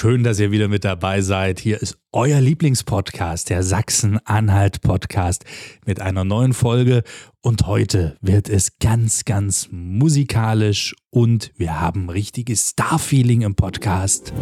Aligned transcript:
Schön, 0.00 0.22
dass 0.22 0.38
ihr 0.38 0.52
wieder 0.52 0.68
mit 0.68 0.84
dabei 0.84 1.22
seid. 1.22 1.58
Hier 1.58 1.82
ist 1.82 1.98
euer 2.12 2.40
Lieblingspodcast, 2.40 3.50
der 3.50 3.64
Sachsen-Anhalt-Podcast 3.64 5.44
mit 5.86 6.00
einer 6.00 6.22
neuen 6.22 6.52
Folge. 6.52 7.02
Und 7.40 7.66
heute 7.66 8.16
wird 8.20 8.48
es 8.48 8.78
ganz, 8.78 9.24
ganz 9.24 9.70
musikalisch 9.72 10.94
und 11.10 11.50
wir 11.56 11.80
haben 11.80 12.10
richtiges 12.10 12.68
Star-Feeling 12.68 13.40
im 13.40 13.56
Podcast. 13.56 14.32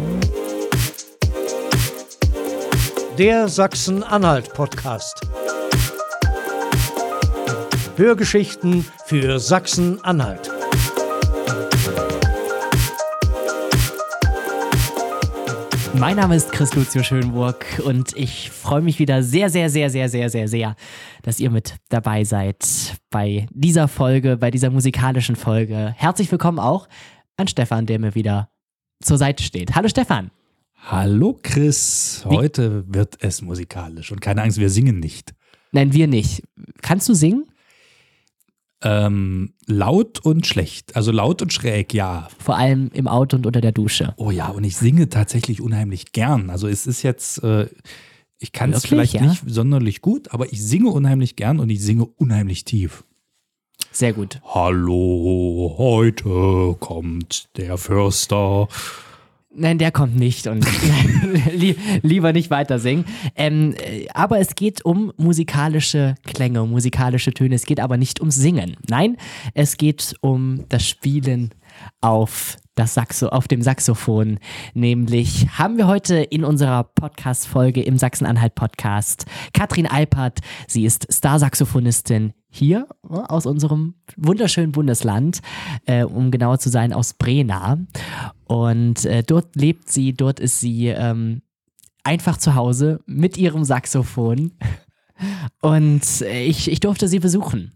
Der 3.17 3.47
Sachsen-Anhalt-Podcast. 3.47 5.21
Hörgeschichten 7.95 8.85
für 9.07 9.39
Sachsen-Anhalt. 9.39 10.51
Mein 15.99 16.17
Name 16.17 16.35
ist 16.35 16.51
Chris 16.51 16.75
Lucio 16.75 17.01
Schönburg 17.01 17.65
und 17.83 18.15
ich 18.15 18.51
freue 18.51 18.81
mich 18.81 18.99
wieder 18.99 19.23
sehr, 19.23 19.49
sehr, 19.49 19.67
sehr, 19.71 19.89
sehr, 19.89 20.09
sehr, 20.09 20.29
sehr, 20.29 20.47
sehr, 20.47 20.75
dass 21.23 21.39
ihr 21.39 21.49
mit 21.49 21.75
dabei 21.89 22.23
seid 22.23 22.97
bei 23.09 23.47
dieser 23.49 23.87
Folge, 23.87 24.37
bei 24.37 24.51
dieser 24.51 24.69
musikalischen 24.69 25.35
Folge. 25.35 25.95
Herzlich 25.97 26.31
willkommen 26.31 26.59
auch 26.59 26.87
an 27.35 27.47
Stefan, 27.47 27.87
der 27.87 27.97
mir 27.97 28.13
wieder 28.13 28.49
zur 29.01 29.17
Seite 29.17 29.43
steht. 29.43 29.75
Hallo 29.75 29.87
Stefan. 29.87 30.29
Hallo 30.75 31.39
Chris. 31.41 32.23
Heute 32.25 32.85
Wie? 32.87 32.93
wird 32.93 33.17
es 33.21 33.41
musikalisch 33.41 34.11
und 34.11 34.21
keine 34.21 34.43
Angst, 34.43 34.59
wir 34.59 34.69
singen 34.69 34.99
nicht. 34.99 35.33
Nein, 35.71 35.93
wir 35.93 36.07
nicht. 36.07 36.43
Kannst 36.83 37.09
du 37.09 37.15
singen? 37.15 37.45
Ähm, 38.83 39.53
laut 39.65 40.19
und 40.19 40.45
schlecht. 40.45 40.95
Also 40.95 41.11
laut 41.11 41.41
und 41.41 41.51
schräg, 41.51 41.93
ja. 41.93 42.27
Vor 42.37 42.57
allem 42.57 42.91
im 42.93 43.07
Auto 43.07 43.37
und 43.37 43.47
unter 43.47 43.61
der 43.61 43.71
Dusche. 43.71 44.13
Oh 44.17 44.29
ja, 44.29 44.49
und 44.49 44.63
ich 44.63 44.77
singe 44.77 45.09
tatsächlich 45.09 45.61
unheimlich 45.61 46.11
gern. 46.11 46.49
Also 46.49 46.67
es 46.67 46.85
ist 46.85 47.01
jetzt, 47.01 47.43
äh, 47.43 47.67
ich 48.37 48.51
kann 48.51 48.73
es 48.73 48.85
vielleicht 48.85 49.15
ja? 49.15 49.21
nicht 49.21 49.43
sonderlich 49.47 50.01
gut, 50.01 50.31
aber 50.31 50.51
ich 50.51 50.63
singe 50.63 50.89
unheimlich 50.89 51.35
gern 51.35 51.59
und 51.59 51.69
ich 51.69 51.81
singe 51.81 52.05
unheimlich 52.05 52.65
tief. 52.65 53.03
Sehr 53.91 54.13
gut. 54.13 54.41
Hallo, 54.45 55.75
heute 55.77 56.75
kommt 56.79 57.49
der 57.57 57.77
Förster. 57.77 58.67
Nein, 59.49 59.77
der 59.77 59.91
kommt 59.91 60.15
nicht 60.15 60.47
und 60.47 60.65
lieber 62.01 62.33
nicht 62.33 62.49
weiter 62.49 62.79
singen. 62.79 63.05
Ähm, 63.35 63.75
aber 64.13 64.39
es 64.39 64.55
geht 64.55 64.83
um 64.85 65.13
musikalische 65.17 66.15
Klänge, 66.23 66.61
um 66.61 66.71
musikalische 66.71 67.33
Töne. 67.33 67.55
Es 67.55 67.65
geht 67.65 67.79
aber 67.79 67.97
nicht 67.97 68.19
ums 68.19 68.35
Singen. 68.35 68.77
Nein, 68.87 69.17
es 69.53 69.77
geht 69.77 70.15
um 70.21 70.65
das 70.69 70.87
Spielen 70.87 71.55
auf 72.01 72.57
das 72.77 72.93
Saxo, 72.93 73.27
auf 73.27 73.47
dem 73.47 73.61
Saxophon. 73.61 74.39
Nämlich 74.73 75.47
haben 75.57 75.77
wir 75.77 75.87
heute 75.87 76.17
in 76.17 76.43
unserer 76.43 76.83
Podcast-Folge 76.83 77.81
im 77.81 77.97
Sachsen-Anhalt-Podcast 77.97 79.25
Katrin 79.53 79.87
Alpert. 79.87 80.39
Sie 80.67 80.85
ist 80.85 81.11
Star-Saxophonistin 81.11 82.33
hier 82.49 82.87
äh, 83.09 83.13
aus 83.13 83.45
unserem 83.45 83.95
wunderschönen 84.15 84.71
Bundesland, 84.71 85.39
äh, 85.85 86.03
um 86.03 86.31
genauer 86.31 86.59
zu 86.59 86.69
sein, 86.69 86.93
aus 86.93 87.13
Brena. 87.13 87.79
Und 88.45 89.05
äh, 89.05 89.23
dort 89.23 89.55
lebt 89.55 89.89
sie, 89.89 90.13
dort 90.13 90.39
ist 90.39 90.59
sie 90.59 90.87
ähm, 90.87 91.41
einfach 92.03 92.37
zu 92.37 92.55
Hause 92.55 92.99
mit 93.05 93.37
ihrem 93.37 93.63
Saxophon. 93.63 94.53
Und 95.61 96.21
ich, 96.21 96.71
ich 96.71 96.79
durfte 96.79 97.07
sie 97.07 97.19
besuchen. 97.19 97.73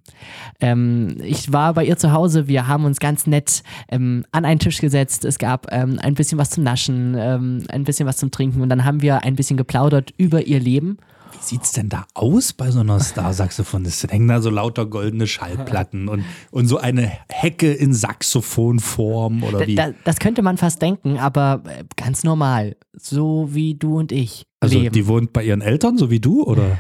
Ähm, 0.60 1.18
ich 1.24 1.52
war 1.52 1.74
bei 1.74 1.86
ihr 1.86 1.98
zu 1.98 2.12
Hause, 2.12 2.48
wir 2.48 2.68
haben 2.68 2.86
uns 2.86 3.00
ganz 3.00 3.28
nett 3.28 3.64
ähm, 3.90 4.26
an 4.32 4.46
einen 4.46 4.60
Tisch 4.60 4.80
gesetzt. 4.80 5.26
Es 5.26 5.40
gab 5.40 5.72
ähm, 5.72 6.00
ein 6.02 6.14
bisschen 6.14 6.38
was 6.38 6.52
zum 6.52 6.64
Naschen, 6.64 7.16
ähm, 7.18 7.64
ein 7.70 7.84
bisschen 7.84 8.08
was 8.08 8.18
zum 8.18 8.32
Trinken 8.32 8.62
und 8.62 8.70
dann 8.70 8.86
haben 8.86 9.02
wir 9.02 9.24
ein 9.24 9.36
bisschen 9.36 9.58
geplaudert 9.58 10.14
über 10.18 10.46
ihr 10.46 10.60
Leben 10.60 10.98
wie 11.32 11.44
sieht 11.44 11.64
es 11.64 11.72
denn 11.72 11.90
da 11.90 12.06
aus 12.14 12.54
bei 12.54 12.72
so 12.72 12.80
einer 12.80 13.00
Star-Saxophonistin? 13.00 14.10
Hängen 14.10 14.28
da 14.28 14.42
so 14.42 14.50
lauter 14.50 14.86
goldene 14.86 15.28
Schallplatten 15.28 16.08
und, 16.08 16.24
und 16.52 16.68
so 16.68 16.78
eine 16.78 17.12
Hecke 17.30 17.72
in 17.72 17.94
Saxophonform 17.94 19.44
oder 19.44 19.66
wie? 19.68 19.76
Da, 19.76 19.92
das 20.04 20.20
könnte 20.20 20.42
man 20.42 20.58
fast 20.58 20.82
denken, 20.82 21.18
aber 21.18 21.64
äh, 21.66 21.84
ganz 21.96 22.24
normal. 22.24 22.76
So 22.94 23.50
wie 23.52 23.76
du 23.76 23.98
und 23.98 24.12
ich. 24.12 24.46
Also 24.60 24.80
leben. 24.80 24.94
die 24.94 25.08
wohnt 25.08 25.34
bei 25.34 25.44
ihren 25.44 25.62
Eltern, 25.62 25.98
so 25.98 26.10
wie 26.10 26.20
du, 26.20 26.44
oder? 26.44 26.78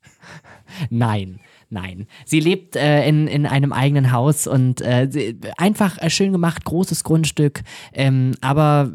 Nein. 0.90 1.40
Nein, 1.70 2.06
sie 2.24 2.40
lebt 2.40 2.76
äh, 2.76 3.06
in, 3.06 3.26
in 3.28 3.44
einem 3.44 3.74
eigenen 3.74 4.10
Haus 4.10 4.46
und 4.46 4.80
äh, 4.80 5.34
einfach 5.58 5.98
äh, 5.98 6.08
schön 6.08 6.32
gemacht, 6.32 6.64
großes 6.64 7.04
Grundstück, 7.04 7.62
ähm, 7.92 8.32
aber 8.40 8.90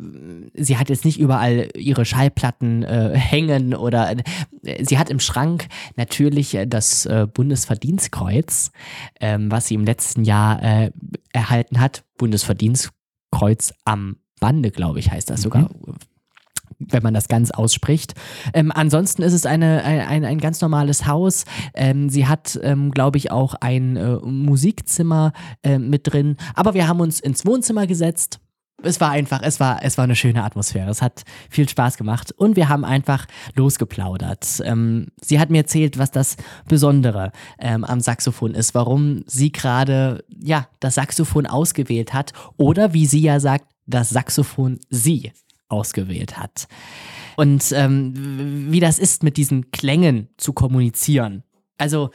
sie 0.55 0.77
hat 0.77 0.89
jetzt 0.89 1.05
nicht 1.05 1.19
überall 1.19 1.69
ihre 1.77 2.03
Schallplatten 2.03 2.81
äh, 2.81 3.11
hängen 3.15 3.75
oder 3.75 4.15
äh, 4.63 4.83
sie 4.83 4.97
hat 4.97 5.11
im 5.11 5.19
Schrank 5.19 5.67
natürlich 5.97 6.55
äh, 6.55 6.65
das 6.65 7.07
Bundesverdienstkreuz, 7.33 8.71
ähm, 9.19 9.51
was 9.51 9.67
sie 9.67 9.75
im 9.75 9.85
letzten 9.85 10.23
Jahr 10.23 10.89
erhalten 11.31 11.79
hat. 11.79 12.03
Bundesverdienstkreuz 12.17 13.73
am 13.85 14.17
Bande, 14.39 14.71
glaube 14.71 14.99
ich, 14.99 15.11
heißt 15.11 15.29
das 15.29 15.41
mhm. 15.41 15.43
sogar 15.43 15.69
wenn 16.89 17.03
man 17.03 17.13
das 17.13 17.27
ganz 17.27 17.51
ausspricht. 17.51 18.13
Ähm, 18.53 18.71
ansonsten 18.73 19.21
ist 19.21 19.33
es 19.33 19.45
eine, 19.45 19.83
ein, 19.83 20.25
ein 20.25 20.39
ganz 20.39 20.61
normales 20.61 21.05
Haus. 21.05 21.45
Ähm, 21.73 22.09
sie 22.09 22.27
hat, 22.27 22.59
ähm, 22.63 22.91
glaube 22.91 23.17
ich, 23.17 23.31
auch 23.31 23.55
ein 23.55 23.95
äh, 23.95 24.15
Musikzimmer 24.23 25.33
äh, 25.63 25.79
mit 25.79 26.11
drin. 26.11 26.37
Aber 26.55 26.73
wir 26.73 26.87
haben 26.87 26.99
uns 26.99 27.19
ins 27.19 27.45
Wohnzimmer 27.45 27.87
gesetzt. 27.87 28.39
Es 28.81 28.99
war 28.99 29.11
einfach, 29.11 29.41
es 29.43 29.59
war, 29.59 29.81
es 29.81 29.97
war 29.97 30.03
eine 30.03 30.15
schöne 30.15 30.43
Atmosphäre. 30.43 30.89
Es 30.89 31.01
hat 31.01 31.23
viel 31.49 31.69
Spaß 31.69 31.95
gemacht 31.95 32.33
und 32.33 32.57
wir 32.57 32.67
haben 32.67 32.83
einfach 32.83 33.25
losgeplaudert. 33.55 34.61
Ähm, 34.65 35.07
sie 35.21 35.39
hat 35.39 35.49
mir 35.49 35.59
erzählt, 35.59 35.97
was 35.97 36.11
das 36.11 36.35
Besondere 36.67 37.31
ähm, 37.59 37.85
am 37.85 38.01
Saxophon 38.01 38.53
ist, 38.53 38.75
warum 38.75 39.23
sie 39.25 39.51
gerade 39.51 40.25
ja 40.29 40.67
das 40.81 40.95
Saxophon 40.95 41.45
ausgewählt 41.45 42.13
hat 42.13 42.33
oder 42.57 42.93
wie 42.93 43.05
sie 43.05 43.21
ja 43.21 43.39
sagt, 43.39 43.65
das 43.85 44.09
Saxophon 44.09 44.79
sie 44.89 45.31
ausgewählt 45.73 46.37
hat. 46.37 46.67
Und 47.35 47.71
ähm, 47.71 48.71
wie 48.71 48.79
das 48.79 48.99
ist, 48.99 49.23
mit 49.23 49.37
diesen 49.37 49.71
Klängen 49.71 50.29
zu 50.37 50.53
kommunizieren. 50.53 51.43
Also 51.77 52.11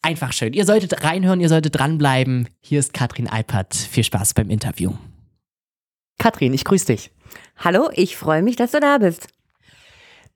einfach 0.00 0.32
schön. 0.32 0.52
Ihr 0.52 0.64
solltet 0.64 1.04
reinhören, 1.04 1.40
ihr 1.40 1.48
solltet 1.48 1.78
dranbleiben. 1.78 2.48
Hier 2.60 2.80
ist 2.80 2.94
Katrin 2.94 3.28
Eipert. 3.28 3.74
Viel 3.74 4.04
Spaß 4.04 4.34
beim 4.34 4.50
Interview. 4.50 4.92
Katrin, 6.18 6.54
ich 6.54 6.64
grüße 6.64 6.86
dich. 6.86 7.10
Hallo, 7.58 7.90
ich 7.94 8.16
freue 8.16 8.42
mich, 8.42 8.56
dass 8.56 8.72
du 8.72 8.80
da 8.80 8.98
bist. 8.98 9.28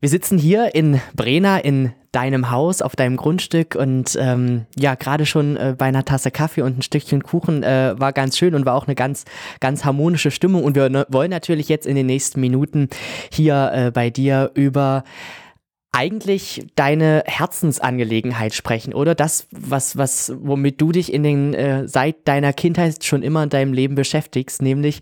Wir 0.00 0.10
sitzen 0.10 0.36
hier 0.36 0.74
in 0.74 1.00
Brena 1.14 1.58
in 1.58 1.92
deinem 2.12 2.50
Haus, 2.50 2.82
auf 2.82 2.96
deinem 2.96 3.16
Grundstück 3.16 3.74
und 3.74 4.16
ähm, 4.20 4.66
ja, 4.78 4.94
gerade 4.94 5.24
schon 5.24 5.56
äh, 5.56 5.74
bei 5.76 5.86
einer 5.86 6.04
Tasse 6.04 6.30
Kaffee 6.30 6.62
und 6.62 6.78
ein 6.78 6.82
Stückchen 6.82 7.22
Kuchen 7.22 7.62
äh, 7.62 7.94
war 7.98 8.12
ganz 8.12 8.36
schön 8.36 8.54
und 8.54 8.66
war 8.66 8.74
auch 8.74 8.86
eine 8.86 8.94
ganz, 8.94 9.24
ganz 9.58 9.84
harmonische 9.84 10.30
Stimmung. 10.30 10.64
Und 10.64 10.76
wir 10.76 10.90
ne, 10.90 11.06
wollen 11.08 11.30
natürlich 11.30 11.68
jetzt 11.68 11.86
in 11.86 11.96
den 11.96 12.06
nächsten 12.06 12.40
Minuten 12.40 12.88
hier 13.32 13.70
äh, 13.72 13.90
bei 13.90 14.10
dir 14.10 14.50
über 14.54 15.04
eigentlich 15.92 16.66
deine 16.74 17.22
Herzensangelegenheit 17.26 18.52
sprechen, 18.52 18.92
oder? 18.92 19.14
Das, 19.14 19.48
was, 19.50 19.96
was, 19.96 20.32
womit 20.38 20.78
du 20.78 20.92
dich 20.92 21.10
in 21.10 21.22
den, 21.22 21.54
äh, 21.54 21.88
seit 21.88 22.28
deiner 22.28 22.52
Kindheit 22.52 23.02
schon 23.02 23.22
immer 23.22 23.42
in 23.42 23.48
deinem 23.48 23.72
Leben 23.72 23.94
beschäftigst, 23.94 24.60
nämlich 24.60 25.00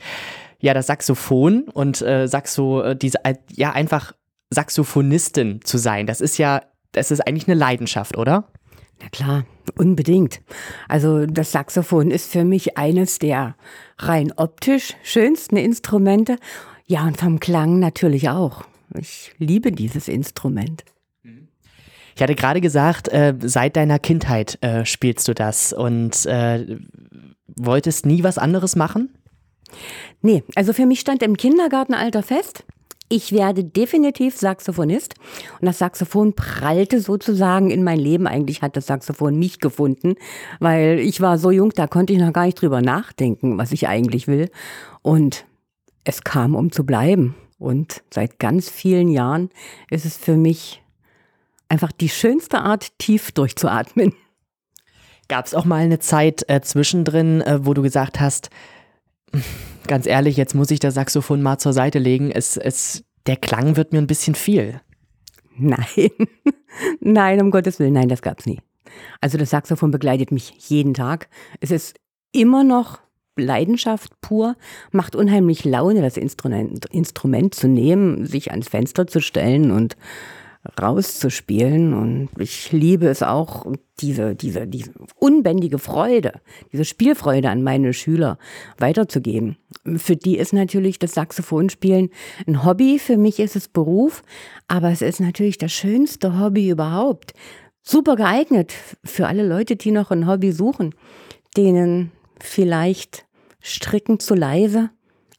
ja 0.61 0.73
das 0.73 0.87
Saxophon 0.87 1.65
und 1.73 2.01
äh, 2.01 2.29
Saxo, 2.29 2.83
äh, 2.83 2.97
diese, 2.97 3.25
äh, 3.25 3.35
ja 3.51 3.73
einfach 3.73 4.15
Saxophonistin 4.51 5.61
zu 5.65 5.79
sein. 5.79 6.07
Das 6.07 6.21
ist 6.21 6.39
ja 6.39 6.63
das 6.95 7.11
ist 7.11 7.21
eigentlich 7.21 7.49
eine 7.49 7.59
Leidenschaft, 7.59 8.17
oder? 8.17 8.49
Na 9.03 9.09
klar, 9.09 9.45
unbedingt. 9.77 10.41
Also 10.89 11.27
das 11.27 11.53
Saxophon 11.53 12.11
ist 12.11 12.31
für 12.31 12.45
mich 12.45 12.79
eines 12.79 13.19
der 13.19 13.57
rein 13.99 14.33
optisch 14.37 14.95
schönsten 15.03 15.57
Instrumente. 15.57 16.39
Ja, 16.87 17.05
und 17.07 17.19
vom 17.19 17.41
Klang 17.41 17.81
natürlich 17.81 18.29
auch. 18.29 18.65
Ich 18.97 19.33
liebe 19.39 19.73
dieses 19.73 20.09
Instrument. 20.09 20.85
Ich 22.15 22.23
hatte 22.23 22.37
gerade 22.37 22.61
gesagt, 22.61 23.09
äh, 23.09 23.35
seit 23.41 23.75
deiner 23.75 23.99
Kindheit 23.99 24.59
äh, 24.63 24.85
spielst 24.85 25.27
du 25.27 25.35
das 25.35 25.73
und 25.73 26.27
äh, 26.27 26.79
wolltest 27.57 28.07
nie 28.07 28.23
was 28.23 28.39
anderes 28.39 28.77
machen? 28.77 29.13
Nee, 30.23 30.45
also 30.55 30.73
für 30.73 30.87
mich 30.87 31.01
stand 31.01 31.25
im 31.25 31.37
Kindergartenalter 31.37 32.23
fest, 32.23 32.65
ich 33.15 33.31
werde 33.31 33.63
definitiv 33.63 34.37
Saxophonist. 34.37 35.15
Und 35.61 35.67
das 35.67 35.79
Saxophon 35.79 36.35
prallte 36.35 37.01
sozusagen 37.01 37.71
in 37.71 37.85
mein 37.85 38.01
Leben. 38.01 38.27
Eigentlich 38.27 38.61
hat 38.61 38.77
das 38.77 38.89
Saxophon 38.89 39.39
mich 39.39 39.61
gefunden, 39.61 40.17
weil 40.59 40.99
ich 40.99 41.21
war 41.21 41.39
so 41.39 41.53
jung, 41.53 41.71
da 41.71 41.87
konnte 41.87 42.13
ich 42.13 42.19
noch 42.19 42.33
gar 42.33 42.47
nicht 42.47 42.61
drüber 42.61 42.83
nachdenken, 42.83 43.57
was 43.57 43.71
ich 43.71 43.87
eigentlich 43.87 44.27
will. 44.27 44.51
Und 45.03 45.47
es 46.03 46.25
kam, 46.25 46.57
um 46.57 46.73
zu 46.73 46.85
bleiben. 46.85 47.37
Und 47.59 48.03
seit 48.11 48.41
ganz 48.41 48.69
vielen 48.69 49.09
Jahren 49.09 49.51
ist 49.91 50.05
es 50.05 50.17
für 50.17 50.37
mich 50.37 50.83
einfach 51.69 51.93
die 51.93 52.09
schönste 52.09 52.59
Art, 52.59 52.99
tief 52.99 53.31
durchzuatmen. 53.31 54.13
Gab 55.29 55.47
es 55.47 55.55
auch 55.55 55.65
mal 55.65 55.85
eine 55.85 56.01
Zeit 56.01 56.45
äh, 56.49 56.61
zwischendrin, 56.63 57.43
äh, 57.43 57.65
wo 57.65 57.75
du 57.75 57.83
gesagt 57.83 58.19
hast, 58.19 58.51
ganz 59.87 60.07
ehrlich, 60.07 60.37
jetzt 60.37 60.55
muss 60.55 60.71
ich 60.71 60.81
das 60.81 60.95
Saxophon 60.95 61.43
mal 61.43 61.59
zur 61.59 61.73
Seite 61.73 61.99
legen. 61.99 62.31
Es, 62.31 62.57
es 62.57 63.05
der 63.27 63.37
Klang 63.37 63.77
wird 63.77 63.93
mir 63.93 63.99
ein 63.99 64.07
bisschen 64.07 64.35
viel. 64.35 64.81
Nein, 65.57 66.11
nein, 67.01 67.41
um 67.41 67.51
Gottes 67.51 67.79
Willen, 67.79 67.95
nein, 67.95 68.09
das 68.09 68.23
gab's 68.23 68.47
nie. 68.47 68.61
Also 69.21 69.39
das 69.39 69.51
Saxophon 69.51 69.91
begleitet 69.91 70.33
mich 70.33 70.55
jeden 70.69 70.95
Tag. 70.95 71.29
Es 71.61 71.71
ist 71.71 71.97
immer 72.33 72.65
noch 72.65 72.99
Leidenschaft 73.37 74.21
pur, 74.21 74.57
macht 74.93 75.17
unheimlich 75.17 75.65
Laune, 75.65 76.03
das 76.03 76.17
Instrument, 76.17 76.87
Instrument 76.87 77.55
zu 77.55 77.69
nehmen, 77.69 78.27
sich 78.27 78.51
ans 78.51 78.69
Fenster 78.69 79.07
zu 79.07 79.21
stellen 79.21 79.71
und 79.71 79.97
rauszuspielen. 80.81 81.95
Und 81.95 82.29
ich 82.39 82.73
liebe 82.73 83.07
es 83.09 83.23
auch, 83.23 83.67
diese, 84.01 84.35
diese, 84.35 84.67
diese 84.67 84.93
unbändige 85.17 85.79
Freude, 85.79 86.41
diese 86.73 86.85
Spielfreude 86.85 87.49
an 87.49 87.63
meine 87.63 87.93
Schüler 87.93 88.39
weiterzugeben. 88.79 89.57
Für 89.97 90.17
die 90.17 90.37
ist 90.37 90.53
natürlich 90.53 90.99
das 90.99 91.13
Saxophonspielen 91.13 92.11
ein 92.47 92.65
Hobby, 92.65 92.99
für 92.99 93.17
mich 93.17 93.39
ist 93.39 93.57
es 93.57 93.69
Beruf, 93.69 94.23
aber 94.67 94.91
es 94.91 95.03
ist 95.03 95.21
natürlich 95.21 95.59
das 95.59 95.73
schönste 95.73 96.41
Hobby 96.41 96.71
überhaupt. 96.71 97.35
Super 97.83 98.17
geeignet 98.17 98.73
für 99.05 99.27
alle 99.27 99.47
Leute, 99.47 99.77
die 99.77 99.91
noch 99.91 100.11
ein 100.11 100.27
Hobby 100.27 100.53
suchen, 100.53 100.95
denen 101.57 102.11
vielleicht 102.41 103.27
Stricken 103.61 104.19
zu 104.19 104.35
leise, 104.35 104.91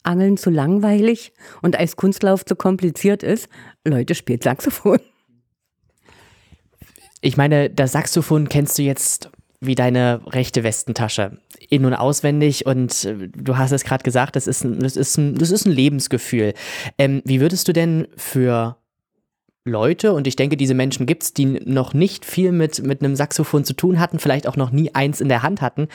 Angeln 0.04 0.38
zu 0.38 0.50
langweilig 0.50 1.34
und 1.62 1.78
Eiskunstlauf 1.78 2.46
zu 2.46 2.56
kompliziert 2.56 3.24
ist. 3.24 3.50
Leute, 3.84 4.16
spielt 4.16 4.44
Saxophon. 4.44 5.00
Ich 7.26 7.38
meine, 7.38 7.72
das 7.72 7.94
Saxophon 7.94 8.50
kennst 8.50 8.78
du 8.78 8.84
jetzt 8.84 9.32
wie 9.60 9.74
deine 9.74 10.22
rechte 10.28 10.64
Westentasche. 10.64 11.40
In- 11.72 11.86
und 11.86 11.96
auswendig 11.96 12.68
und 12.68 13.04
äh, 13.04 13.30
du 13.36 13.58
hast 13.58 13.72
es 13.72 13.84
gerade 13.84 14.04
gesagt, 14.04 14.36
das 14.36 14.46
ist, 14.46 14.64
ein, 14.64 14.80
das, 14.80 14.96
ist 14.96 15.18
ein, 15.18 15.34
das 15.34 15.50
ist 15.50 15.66
ein 15.66 15.72
Lebensgefühl. 15.72 16.54
Ähm, 17.00 17.24
wie 17.26 17.42
würdest 17.42 17.68
du 17.68 17.74
denn 17.74 18.08
für 18.16 18.78
Leute, 19.64 20.14
und 20.14 20.28
ich 20.28 20.36
denke, 20.36 20.56
diese 20.56 20.76
Menschen 20.76 21.08
gibt 21.08 21.24
es, 21.24 21.34
die 21.34 21.46
noch 21.46 21.96
nicht 21.96 22.26
viel 22.26 22.52
mit, 22.52 22.86
mit 22.86 23.02
einem 23.02 23.16
Saxophon 23.16 23.66
zu 23.66 23.74
tun 23.74 24.00
hatten, 24.00 24.20
vielleicht 24.20 24.48
auch 24.48 24.56
noch 24.56 24.70
nie 24.70 24.94
eins 24.94 25.20
in 25.20 25.28
der 25.28 25.42
Hand 25.42 25.64
hatten, 25.64 25.88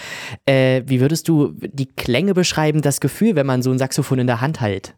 äh, 0.47 0.82
wie 0.87 1.00
würdest 1.00 1.29
du 1.29 1.55
die 1.61 1.87
Klänge 1.87 2.35
beschreiben, 2.35 2.82
das 2.82 3.00
Gefühl, 3.00 3.37
wenn 3.37 3.47
man 3.47 3.62
so 3.62 3.71
ein 3.71 3.79
Saxophon 3.79 4.19
in 4.19 4.27
der 4.27 4.41
Hand 4.41 4.61
hält? 4.61 4.97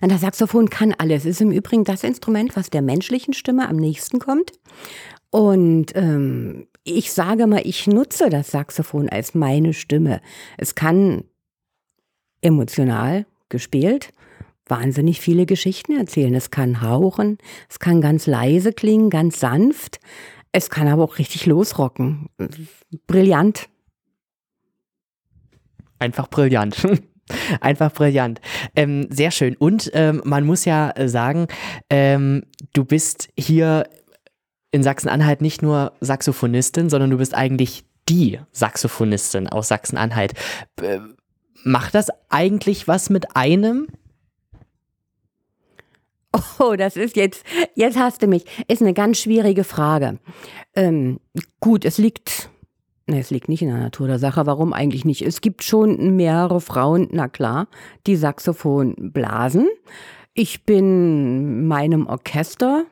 Das 0.00 0.22
Saxophon 0.22 0.70
kann 0.70 0.94
alles. 0.96 1.26
Es 1.26 1.32
ist 1.32 1.40
im 1.42 1.50
Übrigen 1.50 1.84
das 1.84 2.04
Instrument, 2.04 2.56
was 2.56 2.70
der 2.70 2.80
menschlichen 2.80 3.34
Stimme 3.34 3.68
am 3.68 3.76
nächsten 3.76 4.18
kommt. 4.18 4.52
Und 5.30 5.94
ähm, 5.94 6.68
ich 6.84 7.12
sage 7.12 7.46
mal, 7.46 7.62
ich 7.64 7.86
nutze 7.86 8.30
das 8.30 8.50
Saxophon 8.50 9.08
als 9.08 9.34
meine 9.34 9.74
Stimme. 9.74 10.20
Es 10.56 10.74
kann 10.74 11.24
emotional 12.40 13.26
gespielt 13.48 14.12
wahnsinnig 14.68 15.20
viele 15.20 15.46
Geschichten 15.46 15.98
erzählen. 15.98 16.34
Es 16.34 16.50
kann 16.50 16.82
hauchen, 16.82 17.38
es 17.68 17.78
kann 17.78 18.00
ganz 18.00 18.26
leise 18.26 18.72
klingen, 18.72 19.10
ganz 19.10 19.40
sanft. 19.40 19.98
Es 20.52 20.70
kann 20.70 20.88
aber 20.88 21.04
auch 21.04 21.18
richtig 21.18 21.46
losrocken. 21.46 22.28
Brillant. 23.06 23.68
Einfach 25.98 26.28
brillant. 26.28 26.86
Einfach 27.60 27.92
brillant. 27.92 28.40
Ähm, 28.74 29.08
sehr 29.10 29.30
schön. 29.30 29.56
Und 29.56 29.90
ähm, 29.94 30.22
man 30.24 30.46
muss 30.46 30.64
ja 30.64 30.94
sagen, 31.06 31.48
ähm, 31.90 32.44
du 32.72 32.84
bist 32.84 33.28
hier 33.38 33.84
in 34.70 34.82
Sachsen-Anhalt 34.82 35.40
nicht 35.40 35.62
nur 35.62 35.92
Saxophonistin, 36.00 36.90
sondern 36.90 37.10
du 37.10 37.18
bist 37.18 37.34
eigentlich 37.34 37.84
die 38.08 38.38
Saxophonistin 38.52 39.48
aus 39.48 39.68
Sachsen-Anhalt. 39.68 40.34
Macht 41.64 41.94
das 41.94 42.08
eigentlich 42.28 42.88
was 42.88 43.10
mit 43.10 43.36
einem? 43.36 43.88
Oh, 46.58 46.76
das 46.76 46.96
ist 46.96 47.16
jetzt, 47.16 47.44
jetzt 47.74 47.98
hast 47.98 48.22
du 48.22 48.26
mich. 48.26 48.44
Ist 48.68 48.82
eine 48.82 48.94
ganz 48.94 49.18
schwierige 49.18 49.64
Frage. 49.64 50.18
Ähm, 50.74 51.20
gut, 51.60 51.84
es 51.84 51.98
liegt, 51.98 52.50
ne, 53.06 53.18
es 53.18 53.30
liegt 53.30 53.48
nicht 53.48 53.62
in 53.62 53.68
der 53.68 53.78
Natur 53.78 54.06
der 54.06 54.18
Sache. 54.18 54.46
Warum 54.46 54.72
eigentlich 54.72 55.04
nicht? 55.04 55.22
Es 55.22 55.40
gibt 55.40 55.64
schon 55.64 56.16
mehrere 56.16 56.60
Frauen, 56.60 57.08
na 57.10 57.28
klar, 57.28 57.68
die 58.06 58.16
Saxophon 58.16 58.94
blasen. 58.98 59.68
Ich 60.34 60.64
bin 60.64 61.66
meinem 61.66 62.06
Orchester, 62.06 62.84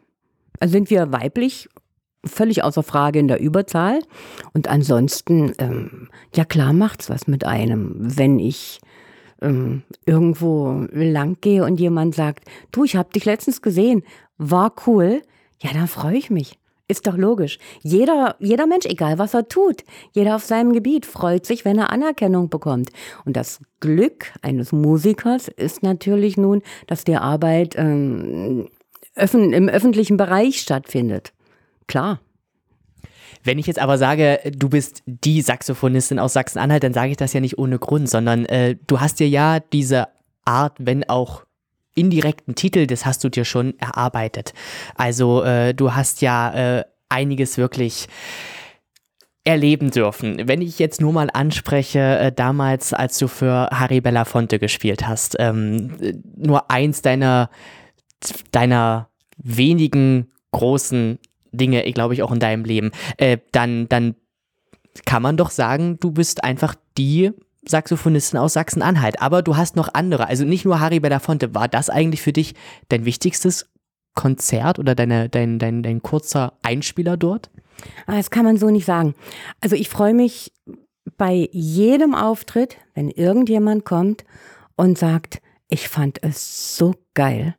sind 0.64 0.90
wir 0.90 1.12
weiblich, 1.12 1.68
völlig 2.24 2.64
außer 2.64 2.82
Frage 2.82 3.18
in 3.18 3.28
der 3.28 3.40
Überzahl. 3.40 4.00
Und 4.52 4.68
ansonsten, 4.68 5.52
ähm, 5.58 6.08
ja 6.34 6.44
klar 6.44 6.72
macht's 6.72 7.10
was 7.10 7.26
mit 7.26 7.44
einem, 7.44 7.94
wenn 7.96 8.38
ich 8.38 8.80
ähm, 9.42 9.82
irgendwo 10.04 10.86
lang 10.92 11.38
gehe 11.40 11.64
und 11.64 11.78
jemand 11.78 12.14
sagt, 12.14 12.44
du, 12.72 12.84
ich 12.84 12.96
habe 12.96 13.12
dich 13.12 13.24
letztens 13.24 13.62
gesehen, 13.62 14.02
war 14.38 14.74
cool, 14.86 15.22
ja, 15.62 15.70
dann 15.72 15.88
freue 15.88 16.16
ich 16.16 16.30
mich. 16.30 16.58
Ist 16.88 17.08
doch 17.08 17.16
logisch. 17.16 17.58
Jeder, 17.82 18.36
jeder 18.38 18.66
Mensch, 18.68 18.86
egal 18.86 19.18
was 19.18 19.34
er 19.34 19.48
tut, 19.48 19.82
jeder 20.12 20.36
auf 20.36 20.44
seinem 20.44 20.72
Gebiet 20.72 21.04
freut 21.04 21.44
sich, 21.44 21.64
wenn 21.64 21.78
er 21.78 21.90
Anerkennung 21.90 22.48
bekommt. 22.48 22.90
Und 23.24 23.36
das 23.36 23.60
Glück 23.80 24.32
eines 24.40 24.70
Musikers 24.70 25.48
ist 25.48 25.82
natürlich 25.82 26.36
nun, 26.36 26.62
dass 26.86 27.02
die 27.02 27.16
Arbeit 27.16 27.74
ähm, 27.76 28.68
im 29.16 29.68
öffentlichen 29.68 30.16
Bereich 30.16 30.60
stattfindet. 30.60 31.32
Klar. 31.86 32.20
Wenn 33.42 33.58
ich 33.58 33.66
jetzt 33.66 33.78
aber 33.78 33.96
sage, 33.96 34.40
du 34.50 34.68
bist 34.68 35.02
die 35.06 35.40
Saxophonistin 35.40 36.18
aus 36.18 36.32
Sachsen-Anhalt, 36.32 36.82
dann 36.82 36.92
sage 36.92 37.12
ich 37.12 37.16
das 37.16 37.32
ja 37.32 37.40
nicht 37.40 37.58
ohne 37.58 37.78
Grund, 37.78 38.08
sondern 38.08 38.44
äh, 38.46 38.76
du 38.86 39.00
hast 39.00 39.20
dir 39.20 39.28
ja 39.28 39.60
diese 39.60 40.08
Art, 40.44 40.76
wenn 40.78 41.08
auch 41.08 41.44
indirekten 41.94 42.54
Titel, 42.54 42.86
das 42.86 43.06
hast 43.06 43.24
du 43.24 43.28
dir 43.28 43.44
schon 43.44 43.78
erarbeitet. 43.78 44.52
Also 44.96 45.42
äh, 45.42 45.74
du 45.74 45.94
hast 45.94 46.20
ja 46.22 46.78
äh, 46.78 46.84
einiges 47.08 47.56
wirklich 47.56 48.08
erleben 49.44 49.90
dürfen. 49.92 50.48
Wenn 50.48 50.60
ich 50.60 50.78
jetzt 50.78 51.00
nur 51.00 51.12
mal 51.12 51.30
anspreche, 51.32 52.18
äh, 52.18 52.32
damals, 52.32 52.92
als 52.92 53.16
du 53.18 53.28
für 53.28 53.68
Harry 53.72 54.00
Belafonte 54.00 54.58
gespielt 54.58 55.06
hast, 55.06 55.36
ähm, 55.38 55.96
nur 56.36 56.70
eins 56.70 57.00
deiner, 57.00 57.48
deiner 58.50 59.08
wenigen 59.36 60.32
großen 60.52 61.18
Dinge, 61.52 61.82
glaube 61.92 62.14
ich, 62.14 62.22
auch 62.22 62.32
in 62.32 62.40
deinem 62.40 62.64
Leben, 62.64 62.90
äh, 63.16 63.38
dann, 63.52 63.88
dann 63.88 64.14
kann 65.04 65.22
man 65.22 65.36
doch 65.36 65.50
sagen, 65.50 65.98
du 66.00 66.10
bist 66.10 66.44
einfach 66.44 66.74
die 66.96 67.32
Saxophonistin 67.68 68.38
aus 68.38 68.54
Sachsen-Anhalt. 68.54 69.20
Aber 69.20 69.42
du 69.42 69.56
hast 69.56 69.76
noch 69.76 69.88
andere, 69.92 70.28
also 70.28 70.44
nicht 70.44 70.64
nur 70.64 70.80
Harry 70.80 71.00
Belafonte. 71.00 71.54
War 71.54 71.68
das 71.68 71.90
eigentlich 71.90 72.22
für 72.22 72.32
dich 72.32 72.54
dein 72.88 73.04
wichtigstes 73.04 73.68
Konzert 74.14 74.78
oder 74.78 74.94
deine, 74.94 75.28
dein, 75.28 75.58
dein, 75.58 75.82
dein 75.82 76.02
kurzer 76.02 76.54
Einspieler 76.62 77.16
dort? 77.16 77.50
Ah, 78.06 78.16
das 78.16 78.30
kann 78.30 78.44
man 78.44 78.56
so 78.56 78.70
nicht 78.70 78.86
sagen. 78.86 79.14
Also 79.60 79.76
ich 79.76 79.88
freue 79.90 80.14
mich 80.14 80.52
bei 81.18 81.48
jedem 81.52 82.14
Auftritt, 82.14 82.78
wenn 82.94 83.10
irgendjemand 83.10 83.84
kommt 83.84 84.24
und 84.76 84.96
sagt, 84.96 85.42
ich 85.68 85.88
fand 85.88 86.22
es 86.22 86.76
so 86.76 86.94
geil 87.14 87.56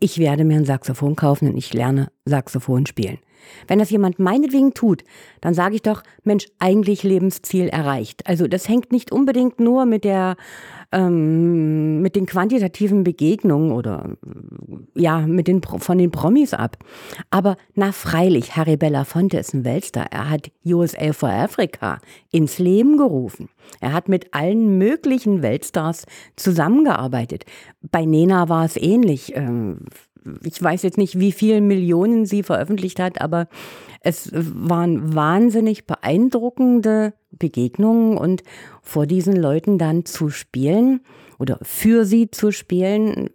ich 0.00 0.18
werde 0.18 0.44
mir 0.44 0.56
ein 0.56 0.64
Saxophon 0.64 1.14
kaufen 1.14 1.48
und 1.48 1.56
ich 1.56 1.72
lerne 1.74 2.10
Saxophon 2.24 2.86
spielen. 2.86 3.18
Wenn 3.68 3.78
das 3.78 3.90
jemand 3.90 4.18
meinetwegen 4.18 4.74
tut, 4.74 5.04
dann 5.40 5.54
sage 5.54 5.74
ich 5.76 5.82
doch, 5.82 6.02
Mensch, 6.24 6.46
eigentlich 6.58 7.02
Lebensziel 7.02 7.68
erreicht. 7.68 8.26
Also 8.26 8.46
das 8.46 8.68
hängt 8.68 8.92
nicht 8.92 9.12
unbedingt 9.12 9.60
nur 9.60 9.86
mit 9.86 10.04
der 10.04 10.36
ähm, 10.92 12.02
mit 12.02 12.16
den 12.16 12.26
quantitativen 12.26 13.04
Begegnungen 13.04 13.72
oder 13.72 14.16
ja 14.94 15.20
mit 15.20 15.46
den 15.46 15.62
von 15.62 15.98
den 15.98 16.10
Promis 16.10 16.54
ab. 16.54 16.78
Aber 17.30 17.56
na 17.74 17.92
freilich, 17.92 18.56
Harry 18.56 18.76
Belafonte 18.76 19.38
ist 19.38 19.54
ein 19.54 19.64
Weltstar. 19.64 20.06
Er 20.10 20.30
hat 20.30 20.50
USA 20.66 21.12
for 21.12 21.30
Africa 21.30 22.00
ins 22.32 22.58
Leben 22.58 22.96
gerufen. 22.96 23.48
Er 23.80 23.92
hat 23.92 24.08
mit 24.08 24.34
allen 24.34 24.78
möglichen 24.78 25.42
Weltstars 25.42 26.06
zusammengearbeitet. 26.36 27.44
Bei 27.82 28.04
Nena 28.04 28.48
war 28.48 28.64
es 28.64 28.76
ähnlich. 28.76 29.36
Ähm, 29.36 29.84
ich 30.44 30.62
weiß 30.62 30.82
jetzt 30.82 30.98
nicht, 30.98 31.18
wie 31.18 31.32
viele 31.32 31.60
Millionen 31.60 32.26
sie 32.26 32.42
veröffentlicht 32.42 33.00
hat, 33.00 33.20
aber 33.20 33.48
es 34.00 34.30
waren 34.32 35.14
wahnsinnig 35.14 35.86
beeindruckende 35.86 37.14
Begegnungen 37.30 38.16
und 38.16 38.42
vor 38.82 39.06
diesen 39.06 39.36
Leuten 39.36 39.78
dann 39.78 40.04
zu 40.04 40.30
spielen 40.30 41.00
oder 41.38 41.58
für 41.62 42.04
sie 42.04 42.30
zu 42.30 42.52
spielen, 42.52 43.30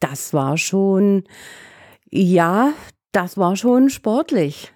das 0.00 0.32
war 0.32 0.56
schon, 0.56 1.24
ja, 2.10 2.72
das 3.12 3.36
war 3.36 3.56
schon 3.56 3.90
sportlich. 3.90 4.72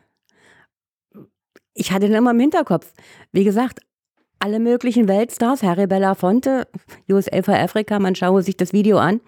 Ich 1.75 1.93
hatte 1.93 2.07
immer 2.07 2.33
im 2.33 2.41
Hinterkopf. 2.41 2.93
Wie 3.33 3.45
gesagt, 3.45 3.81
alle 4.39 4.59
möglichen 4.59 5.07
Weltstars, 5.09 5.63
Harry 5.63 5.87
Belafonte, 5.87 6.67
USA 7.09 7.43
for 7.43 7.55
Africa, 7.55 7.99
man 7.99 8.15
schaue 8.15 8.43
sich 8.43 8.57
das 8.57 8.73
Video 8.73 8.99
an. 8.99 9.21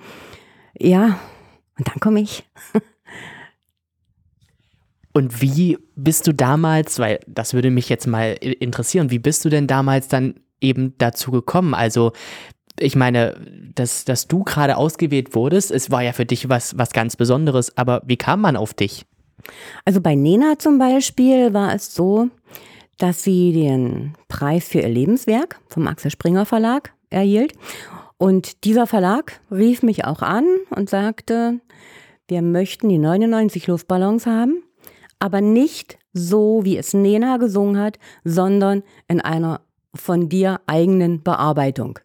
Ja, 0.77 1.21
und 1.79 1.89
dann 1.89 2.01
komme 2.01 2.21
ich. 2.21 2.45
Und 5.17 5.41
wie 5.41 5.79
bist 5.95 6.27
du 6.27 6.35
damals, 6.35 6.99
weil 6.99 7.21
das 7.29 7.55
würde 7.55 7.71
mich 7.71 7.89
jetzt 7.89 8.09
mal 8.09 8.33
interessieren, 8.33 9.13
wie 9.13 9.21
bist 9.21 9.45
du 9.45 9.49
denn 9.49 9.69
damals 9.69 10.09
dann 10.09 10.41
eben 10.61 10.99
dazu 10.99 11.31
gekommen? 11.31 11.73
Also 11.73 12.13
ich 12.81 12.97
meine, 12.97 13.41
dass, 13.77 14.05
dass 14.05 14.27
du 14.27 14.43
gerade 14.43 14.77
ausgewählt 14.77 15.37
wurdest, 15.37 15.71
es 15.71 15.93
war 15.93 16.03
ja 16.03 16.13
für 16.13 16.27
dich 16.27 16.49
was, 16.49 16.77
was 16.77 16.91
ganz 16.91 17.15
Besonderes, 17.15 17.77
aber 17.79 18.03
wie 18.05 18.17
kam 18.17 18.41
man 18.41 18.57
auf 18.57 18.75
dich? 18.75 19.07
Also 19.85 20.01
bei 20.01 20.17
Nena 20.17 20.59
zum 20.59 20.79
Beispiel 20.79 21.55
war 21.55 21.73
es 21.73 21.95
so, 21.95 22.29
dass 22.99 23.23
sie 23.23 23.53
den 23.53 24.15
Preis 24.27 24.67
für 24.67 24.81
ihr 24.81 24.89
Lebenswerk 24.89 25.61
vom 25.69 25.87
Axel 25.87 26.11
Springer 26.11 26.47
Verlag 26.47 26.93
erhielt. 27.11 27.53
Und 28.19 28.65
dieser 28.65 28.87
Verlag 28.87 29.41
rief 29.51 29.83
mich 29.83 30.05
auch 30.05 30.23
an 30.23 30.47
und 30.71 30.89
sagte, 30.89 31.61
wir 32.29 32.43
möchten 32.43 32.89
die 32.89 32.99
99 32.99 33.67
Luftballons 33.67 34.27
haben, 34.27 34.63
aber 35.19 35.41
nicht 35.41 35.99
so, 36.13 36.61
wie 36.65 36.79
es 36.79 36.95
Nena 36.95 37.37
gesungen 37.39 37.79
hat, 37.79 37.99
sondern 38.25 38.83
in 39.09 39.21
einer 39.21 39.61
von 39.95 40.29
dir 40.29 40.61
eigenen 40.67 41.23
Bearbeitung. 41.23 41.99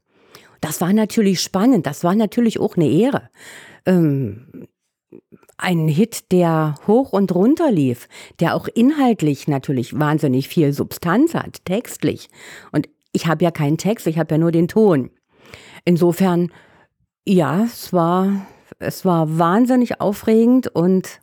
Das 0.62 0.82
war 0.82 0.92
natürlich 0.94 1.42
spannend, 1.42 1.86
das 1.86 2.04
war 2.04 2.16
natürlich 2.16 2.60
auch 2.60 2.76
eine 2.76 2.90
Ehre. 2.90 3.30
Ähm, 3.86 4.68
ein 5.58 5.88
Hit, 5.88 6.32
der 6.32 6.76
hoch 6.88 7.12
und 7.12 7.34
runter 7.34 7.72
lief, 7.72 8.08
der 8.40 8.56
auch 8.56 8.68
inhaltlich 8.68 9.48
natürlich 9.48 9.98
wahnsinnig 9.98 10.48
viel 10.48 10.74
Substanz 10.74 11.34
hat, 11.34 11.66
textlich. 11.66 12.30
Und 12.72 12.88
ich 13.12 13.28
habe 13.28 13.44
ja 13.44 13.52
keinen 13.52 13.78
Text, 13.78 14.08
ich 14.08 14.18
habe 14.18 14.36
ja 14.36 14.38
nur 14.38 14.52
den 14.52 14.68
Ton. 14.68 15.12
Insofern, 15.86 16.52
ja, 17.26 17.64
es 17.64 17.94
war, 17.94 18.46
es 18.80 19.06
war 19.06 19.38
wahnsinnig 19.38 20.02
aufregend 20.02 20.68
und 20.68 21.20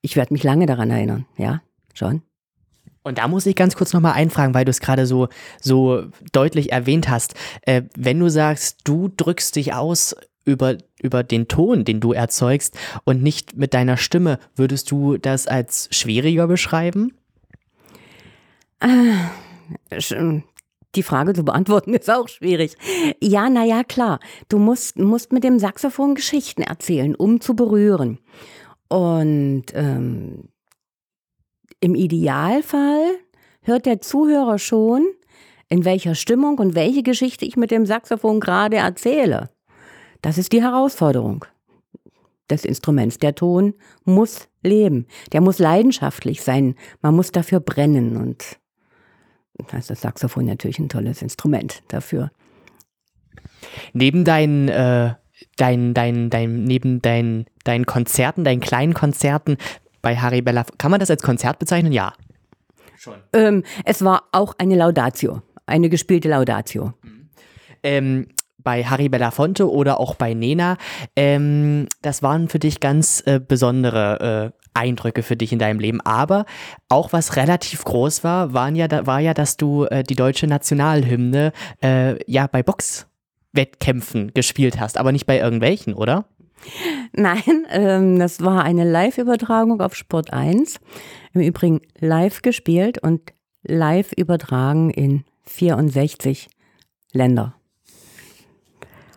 ich 0.00 0.16
werde 0.16 0.32
mich 0.32 0.42
lange 0.42 0.66
daran 0.66 0.90
erinnern, 0.90 1.26
ja, 1.36 1.62
schon. 1.94 2.22
Und 3.04 3.18
da 3.18 3.28
muss 3.28 3.46
ich 3.46 3.56
ganz 3.56 3.74
kurz 3.74 3.92
nochmal 3.92 4.12
einfragen, 4.12 4.54
weil 4.54 4.64
du 4.64 4.70
es 4.70 4.80
gerade 4.80 5.06
so, 5.06 5.28
so 5.60 6.04
deutlich 6.32 6.70
erwähnt 6.70 7.08
hast. 7.08 7.34
Äh, 7.62 7.82
wenn 7.96 8.20
du 8.20 8.28
sagst, 8.28 8.80
du 8.84 9.08
drückst 9.08 9.56
dich 9.56 9.74
aus 9.74 10.14
über, 10.44 10.76
über 11.00 11.22
den 11.24 11.48
Ton, 11.48 11.84
den 11.84 12.00
du 12.00 12.12
erzeugst 12.12 12.78
und 13.04 13.22
nicht 13.22 13.56
mit 13.56 13.74
deiner 13.74 13.96
Stimme, 13.96 14.38
würdest 14.54 14.90
du 14.90 15.16
das 15.16 15.46
als 15.46 15.88
schwieriger 15.90 16.46
beschreiben? 16.46 17.12
Die 20.94 21.02
Frage 21.02 21.32
zu 21.32 21.44
beantworten 21.44 21.94
ist 21.98 22.10
auch 22.10 22.28
schwierig. 22.28 22.76
Ja, 23.22 23.48
naja, 23.48 23.84
klar. 23.84 24.20
Du 24.48 24.58
musst, 24.58 24.98
musst 24.98 25.32
mit 25.32 25.44
dem 25.44 25.58
Saxophon 25.58 26.14
Geschichten 26.14 26.62
erzählen, 26.62 27.14
um 27.14 27.40
zu 27.40 27.54
berühren. 27.54 28.18
Und 28.88 29.66
ähm, 29.74 30.48
im 31.80 31.94
Idealfall 31.94 33.18
hört 33.62 33.86
der 33.86 34.00
Zuhörer 34.00 34.58
schon, 34.58 35.06
in 35.68 35.84
welcher 35.84 36.14
Stimmung 36.14 36.58
und 36.58 36.74
welche 36.74 37.02
Geschichte 37.02 37.46
ich 37.46 37.56
mit 37.56 37.70
dem 37.70 37.86
Saxophon 37.86 38.40
gerade 38.40 38.76
erzähle. 38.76 39.48
Das 40.20 40.36
ist 40.36 40.52
die 40.52 40.62
Herausforderung 40.62 41.46
des 42.50 42.64
Instruments. 42.64 43.18
Der 43.18 43.34
Ton 43.34 43.74
muss 44.04 44.48
leben, 44.62 45.06
der 45.32 45.40
muss 45.40 45.58
leidenschaftlich 45.58 46.42
sein, 46.42 46.74
man 47.00 47.16
muss 47.16 47.32
dafür 47.32 47.60
brennen 47.60 48.16
und 48.16 48.58
da 49.70 49.78
ist 49.78 49.90
das 49.90 50.00
Saxophon 50.00 50.46
natürlich 50.46 50.78
ein 50.78 50.88
tolles 50.88 51.22
Instrument 51.22 51.82
dafür. 51.88 52.30
Neben 53.92 54.24
deinen, 54.24 54.68
äh, 54.68 55.14
dein, 55.56 55.94
dein, 55.94 56.30
dein, 56.30 56.64
neben 56.64 57.00
deinen, 57.00 57.46
deinen 57.64 57.86
Konzerten, 57.86 58.44
deinen 58.44 58.60
kleinen 58.60 58.94
Konzerten 58.94 59.56
bei 60.00 60.16
Harry 60.16 60.42
Bella, 60.42 60.64
kann 60.78 60.90
man 60.90 61.00
das 61.00 61.10
als 61.10 61.22
Konzert 61.22 61.58
bezeichnen? 61.58 61.92
Ja. 61.92 62.14
Schon. 62.96 63.16
Ähm, 63.32 63.64
es 63.84 64.04
war 64.04 64.24
auch 64.32 64.54
eine 64.58 64.76
Laudatio, 64.76 65.42
eine 65.66 65.88
gespielte 65.88 66.28
Laudatio. 66.28 66.92
Mhm. 67.02 67.30
Ähm, 67.82 68.26
bei 68.58 68.84
Harry 68.84 69.08
Belafonte 69.08 69.70
oder 69.70 69.98
auch 69.98 70.14
bei 70.14 70.34
Nena. 70.34 70.76
Ähm, 71.16 71.86
das 72.00 72.22
waren 72.22 72.48
für 72.48 72.58
dich 72.58 72.80
ganz 72.80 73.22
äh, 73.26 73.40
besondere 73.40 74.52
äh, 74.54 74.61
Eindrücke 74.74 75.22
für 75.22 75.36
dich 75.36 75.52
in 75.52 75.58
deinem 75.58 75.80
Leben. 75.80 76.00
Aber 76.00 76.46
auch 76.88 77.12
was 77.12 77.36
relativ 77.36 77.84
groß 77.84 78.24
war, 78.24 78.52
waren 78.52 78.74
ja, 78.76 79.06
war 79.06 79.20
ja, 79.20 79.34
dass 79.34 79.56
du 79.56 79.84
äh, 79.84 80.02
die 80.02 80.14
deutsche 80.16 80.46
Nationalhymne 80.46 81.52
äh, 81.82 82.18
ja 82.30 82.46
bei 82.46 82.62
Boxwettkämpfen 82.62 84.32
gespielt 84.34 84.80
hast, 84.80 84.98
aber 84.98 85.12
nicht 85.12 85.26
bei 85.26 85.38
irgendwelchen, 85.38 85.94
oder? 85.94 86.26
Nein, 87.12 87.66
ähm, 87.70 88.18
das 88.18 88.40
war 88.40 88.64
eine 88.64 88.84
Live-Übertragung 88.84 89.80
auf 89.80 89.94
Sport 89.94 90.32
1. 90.32 90.80
Im 91.34 91.40
Übrigen 91.40 91.80
live 91.98 92.42
gespielt 92.42 92.98
und 92.98 93.32
live 93.62 94.12
übertragen 94.12 94.90
in 94.90 95.24
64 95.46 96.48
Länder. 97.12 97.54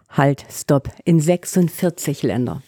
Halt, 0.09 0.45
stopp, 0.49 0.89
in 1.03 1.19
46 1.19 2.23
Länder. 2.23 2.61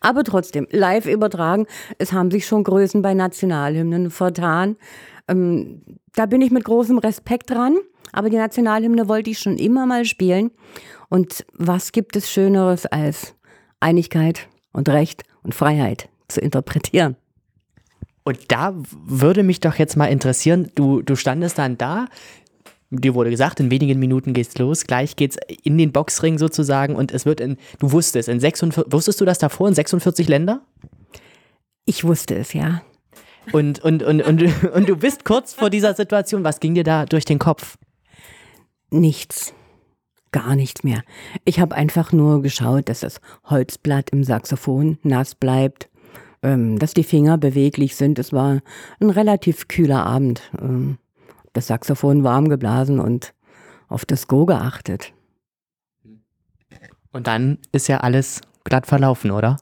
Aber 0.00 0.24
trotzdem, 0.24 0.66
live 0.70 1.06
übertragen, 1.06 1.66
es 1.98 2.12
haben 2.12 2.30
sich 2.30 2.46
schon 2.46 2.64
Größen 2.64 3.02
bei 3.02 3.14
Nationalhymnen 3.14 4.10
vertan. 4.10 4.76
Ähm, 5.28 5.82
da 6.14 6.26
bin 6.26 6.40
ich 6.40 6.50
mit 6.50 6.64
großem 6.64 6.98
Respekt 6.98 7.50
dran, 7.50 7.76
aber 8.12 8.30
die 8.30 8.36
Nationalhymne 8.36 9.08
wollte 9.08 9.30
ich 9.30 9.38
schon 9.38 9.58
immer 9.58 9.86
mal 9.86 10.04
spielen. 10.04 10.50
Und 11.08 11.44
was 11.52 11.92
gibt 11.92 12.16
es 12.16 12.30
Schöneres 12.30 12.86
als 12.86 13.34
Einigkeit 13.78 14.48
und 14.72 14.88
Recht 14.88 15.22
und 15.42 15.54
Freiheit 15.54 16.08
zu 16.28 16.40
interpretieren? 16.40 17.16
Und 18.24 18.52
da 18.52 18.74
würde 18.74 19.42
mich 19.42 19.60
doch 19.60 19.74
jetzt 19.76 19.96
mal 19.96 20.06
interessieren, 20.06 20.70
du, 20.74 21.02
du 21.02 21.16
standest 21.16 21.58
dann 21.58 21.78
da, 21.78 22.06
dir 22.90 23.14
wurde 23.14 23.30
gesagt, 23.30 23.60
in 23.60 23.70
wenigen 23.70 23.98
Minuten 23.98 24.32
geht's 24.32 24.58
los, 24.58 24.84
gleich 24.84 25.16
geht's 25.16 25.36
in 25.62 25.78
den 25.78 25.92
Boxring 25.92 26.38
sozusagen 26.38 26.96
und 26.96 27.12
es 27.12 27.24
wird 27.24 27.40
in, 27.40 27.56
du 27.78 27.92
wusstest, 27.92 28.28
in 28.28 28.40
46, 28.40 28.92
wusstest 28.92 29.20
du 29.20 29.24
das 29.24 29.38
davor 29.38 29.68
in 29.68 29.74
46 29.74 30.28
Länder? 30.28 30.62
Ich 31.84 32.04
wusste 32.04 32.36
es, 32.36 32.52
ja. 32.52 32.82
Und, 33.52 33.80
und, 33.80 34.02
und, 34.02 34.22
und, 34.22 34.64
und 34.64 34.88
du 34.88 34.96
bist 34.96 35.24
kurz 35.24 35.54
vor 35.54 35.70
dieser 35.70 35.94
Situation, 35.94 36.44
was 36.44 36.60
ging 36.60 36.74
dir 36.74 36.84
da 36.84 37.06
durch 37.06 37.24
den 37.24 37.38
Kopf? 37.38 37.78
Nichts. 38.90 39.54
Gar 40.32 40.54
nichts 40.54 40.84
mehr. 40.84 41.02
Ich 41.44 41.58
habe 41.58 41.74
einfach 41.74 42.12
nur 42.12 42.42
geschaut, 42.42 42.88
dass 42.88 43.00
das 43.00 43.20
Holzblatt 43.44 44.10
im 44.10 44.22
Saxophon 44.22 44.98
nass 45.02 45.34
bleibt, 45.34 45.88
ähm, 46.42 46.78
dass 46.78 46.94
die 46.94 47.02
Finger 47.02 47.38
beweglich 47.38 47.96
sind. 47.96 48.18
Es 48.18 48.32
war 48.32 48.60
ein 49.00 49.10
relativ 49.10 49.66
kühler 49.66 50.06
Abend. 50.06 50.42
Das 51.52 51.66
Saxophon 51.66 52.24
warm 52.24 52.48
geblasen 52.48 53.00
und 53.00 53.34
auf 53.88 54.04
das 54.04 54.28
Go 54.28 54.46
geachtet. 54.46 55.12
Und 57.12 57.26
dann 57.26 57.58
ist 57.72 57.88
ja 57.88 57.98
alles 57.98 58.40
glatt 58.64 58.86
verlaufen, 58.86 59.30
oder? 59.30 59.56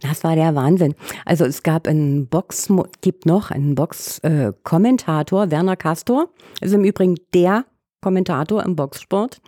Das 0.00 0.22
war 0.24 0.36
der 0.36 0.54
Wahnsinn. 0.54 0.94
Also 1.24 1.44
es 1.44 1.62
gab 1.62 1.88
einen 1.88 2.26
Box, 2.26 2.70
gibt 3.00 3.26
noch 3.26 3.50
einen 3.50 3.74
Box-Kommentator, 3.74 5.44
äh, 5.44 5.50
Werner 5.50 5.76
Castor, 5.76 6.28
ist 6.60 6.74
im 6.74 6.84
Übrigen 6.84 7.16
der 7.32 7.64
Kommentator 8.02 8.62
im 8.64 8.76
Boxsport. 8.76 9.40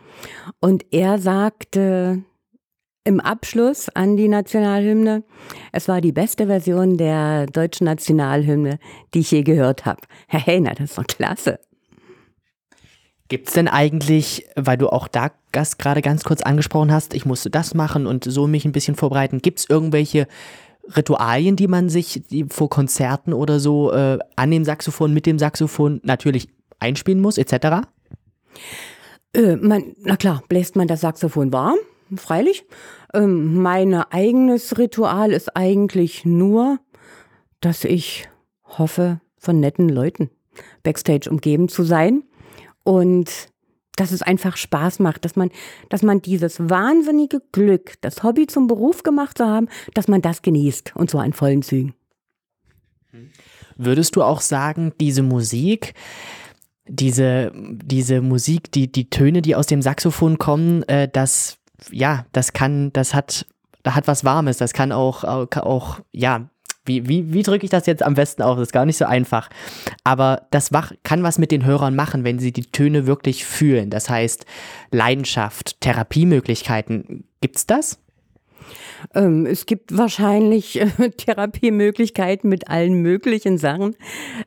Und 0.61 0.87
er 0.93 1.19
sagte 1.19 2.23
im 3.05 3.21
Abschluss 3.21 3.91
an 3.91 4.17
die 4.17 4.29
Nationalhymne, 4.29 5.25
es 5.73 5.89
war 5.89 6.01
die 6.01 6.13
beste 6.13 6.47
Version 6.47 6.97
der 6.97 7.47
deutschen 7.47 7.85
Nationalhymne, 7.85 8.79
die 9.13 9.21
ich 9.21 9.31
je 9.31 9.43
gehört 9.43 9.85
habe. 9.85 10.01
Hey, 10.27 10.61
na, 10.61 10.71
das 10.71 10.91
ist 10.91 10.99
doch 10.99 11.07
klasse. 11.07 11.59
Gibt 13.29 13.49
es 13.49 13.55
denn 13.55 13.69
eigentlich, 13.69 14.47
weil 14.55 14.77
du 14.77 14.91
auch 14.91 15.09
da 15.09 15.31
das 15.51 15.79
gerade 15.79 16.03
ganz 16.03 16.25
kurz 16.25 16.43
angesprochen 16.43 16.93
hast, 16.93 17.15
ich 17.15 17.25
musste 17.25 17.49
das 17.49 17.75
machen 17.75 18.07
und 18.07 18.25
so 18.25 18.47
mich 18.47 18.67
ein 18.67 18.73
bisschen 18.73 18.97
vorbereiten, 18.97 19.41
gibt 19.41 19.61
es 19.61 19.71
irgendwelche 19.71 20.27
Ritualien, 20.95 21.57
die 21.57 21.69
man 21.69 21.89
sich 21.89 22.23
vor 22.51 22.69
Konzerten 22.69 23.33
oder 23.33 23.61
so 23.61 23.93
äh, 23.93 24.19
an 24.37 24.51
dem 24.51 24.65
Saxophon, 24.65 25.15
mit 25.15 25.25
dem 25.25 25.39
Saxophon 25.39 26.01
natürlich 26.05 26.49
einspielen 26.79 27.21
muss, 27.21 27.39
etc.? 27.39 27.87
Äh, 29.33 29.57
man, 29.57 29.95
na 30.03 30.17
klar, 30.17 30.43
bläst 30.49 30.77
man 30.77 30.87
das 30.87 31.01
Saxophon 31.01 31.51
warm, 31.51 31.79
freilich. 32.17 32.67
Ähm, 33.15 33.63
mein 33.63 33.95
eigenes 33.95 34.77
Ritual 34.77 35.33
ist 35.33 35.57
eigentlich 35.57 36.27
nur, 36.27 36.79
dass 37.61 37.85
ich 37.85 38.29
hoffe, 38.65 39.21
von 39.39 39.61
netten 39.61 39.89
Leuten 39.89 40.31
backstage 40.83 41.31
umgeben 41.31 41.69
zu 41.69 41.85
sein 41.85 42.25
und 42.85 43.31
dass 43.97 44.13
es 44.13 44.23
einfach 44.23 44.57
Spaß 44.57 44.99
macht, 44.99 45.25
dass 45.25 45.37
man, 45.37 45.51
dass 45.89 46.03
man 46.03 46.21
dieses 46.21 46.59
wahnsinnige 46.59 47.41
Glück, 47.53 47.95
das 48.01 48.23
Hobby 48.23 48.47
zum 48.47 48.67
Beruf 48.67 49.03
gemacht 49.03 49.39
zu 49.39 49.47
haben, 49.47 49.69
dass 49.95 50.09
man 50.09 50.23
das 50.23 50.43
genießt 50.43 50.95
und 50.97 51.11
zwar 51.11 51.25
in 51.25 51.33
vollen 51.33 51.63
Zügen. 51.63 51.95
Würdest 53.77 54.17
du 54.17 54.23
auch 54.23 54.41
sagen, 54.41 54.93
diese 55.01 55.23
Musik, 55.23 55.95
diese, 56.87 57.53
diese 57.55 58.21
Musik, 58.21 58.71
die, 58.73 58.91
die 58.91 59.11
Töne, 59.11 59.43
die 59.43 59.57
aus 59.57 59.67
dem 59.67 59.83
Saxophon 59.83 60.39
kommen, 60.39 60.83
äh, 60.85 61.09
das, 61.11 61.59
ja, 61.91 62.27
das 62.33 62.53
kann, 62.53 62.93
das 62.93 63.15
hat, 63.15 63.47
da 63.83 63.95
hat 63.95 64.07
was 64.07 64.25
Warmes, 64.25 64.59
das 64.59 64.73
kann 64.73 64.93
auch, 64.93 65.25
auch, 65.25 65.49
auch 65.57 66.01
ja, 66.13 66.51
wie, 66.85 67.09
wie, 67.09 67.33
wie 67.33 67.43
drücke 67.43 67.65
ich 67.65 67.71
das 67.71 67.87
jetzt 67.87 68.03
am 68.03 68.15
besten 68.15 68.43
auf? 68.43 68.57
Das 68.57 68.69
ist 68.69 68.73
gar 68.73 68.85
nicht 68.85 68.99
so 68.99 69.07
einfach. 69.07 69.49
Aber 70.05 70.43
das 70.51 70.71
kann 71.03 71.23
was 71.23 71.39
mit 71.39 71.51
den 71.51 71.65
Hörern 71.65 71.97
machen, 71.97 72.25
wenn 72.25 72.39
sie 72.39 72.53
die 72.53 72.67
Töne 72.67 73.07
wirklich 73.07 73.45
fühlen. 73.45 73.91
Das 73.91 74.11
heißt, 74.11 74.45
Leidenschaft, 74.91 75.81
Therapiemöglichkeiten. 75.81 77.25
Gibt's 77.41 77.67
das? 77.67 77.99
Ähm, 79.15 79.47
es 79.47 79.67
gibt 79.67 79.97
wahrscheinlich 79.97 80.81
äh, 80.81 80.87
Therapiemöglichkeiten 81.17 82.49
mit 82.49 82.69
allen 82.69 83.03
möglichen 83.03 83.59
Sachen. 83.59 83.97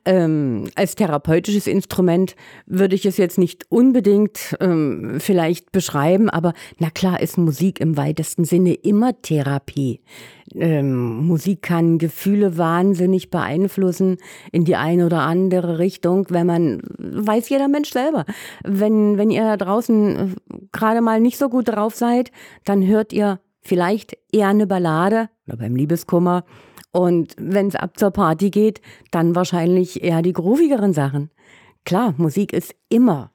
Ähm, 0.06 0.66
als 0.76 0.96
therapeutisches 0.96 1.68
Instrument 1.68 2.36
würde 2.66 2.96
ich 2.96 3.06
es 3.06 3.18
jetzt 3.18 3.38
nicht 3.38 3.66
unbedingt 3.70 4.56
ähm, 4.60 5.18
vielleicht 5.20 5.72
beschreiben, 5.72 6.30
aber 6.30 6.54
na 6.80 6.90
klar 6.90 7.22
ist 7.22 7.38
Musik 7.38 7.80
im 7.80 7.98
weitesten 7.98 8.46
Sinne 8.46 8.74
immer 8.74 9.22
Therapie. 9.22 10.02
Ähm, 10.56 11.26
Musik 11.28 11.62
kann 11.62 11.98
Gefühle 11.98 12.58
wahnsinnig 12.58 13.30
beeinflussen 13.30 14.18
in 14.52 14.64
die 14.64 14.76
eine 14.76 15.06
oder 15.06 15.22
andere 15.22 15.78
Richtung, 15.80 16.26
wenn 16.30 16.48
man, 16.48 16.82
weiß 16.98 17.50
jeder 17.50 17.68
Mensch 17.68 17.92
selber. 17.92 18.26
Wenn, 18.64 19.18
wenn 19.18 19.30
ihr 19.30 19.44
da 19.44 19.58
draußen 19.58 20.16
äh, 20.16 20.58
gerade 20.72 21.02
mal 21.02 21.20
nicht 21.20 21.38
so 21.38 21.50
gut 21.50 21.68
drauf 21.68 21.96
seid, 21.96 22.32
dann 22.64 22.86
hört 22.86 23.12
ihr 23.12 23.40
vielleicht 23.62 24.18
eher 24.32 24.48
eine 24.48 24.68
Ballade 24.68 25.30
oder 25.48 25.58
beim 25.58 25.76
Liebeskummer. 25.76 26.46
Und 26.92 27.36
wenn 27.38 27.68
es 27.68 27.76
ab 27.76 27.98
zur 27.98 28.12
Party 28.12 28.50
geht, 28.50 28.82
dann 29.12 29.36
wahrscheinlich 29.36 30.04
eher 30.04 30.22
die 30.22 30.34
groovigeren 30.34 30.94
Sachen. 30.94 31.30
Klar, 31.86 32.14
Musik 32.18 32.54
ist 32.54 32.76
immer 32.90 33.32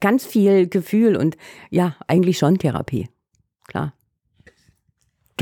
ganz 0.00 0.26
viel 0.26 0.68
Gefühl 0.68 1.16
und 1.16 1.36
ja, 1.70 1.96
eigentlich 2.06 2.38
schon 2.38 2.58
Therapie. 2.58 3.08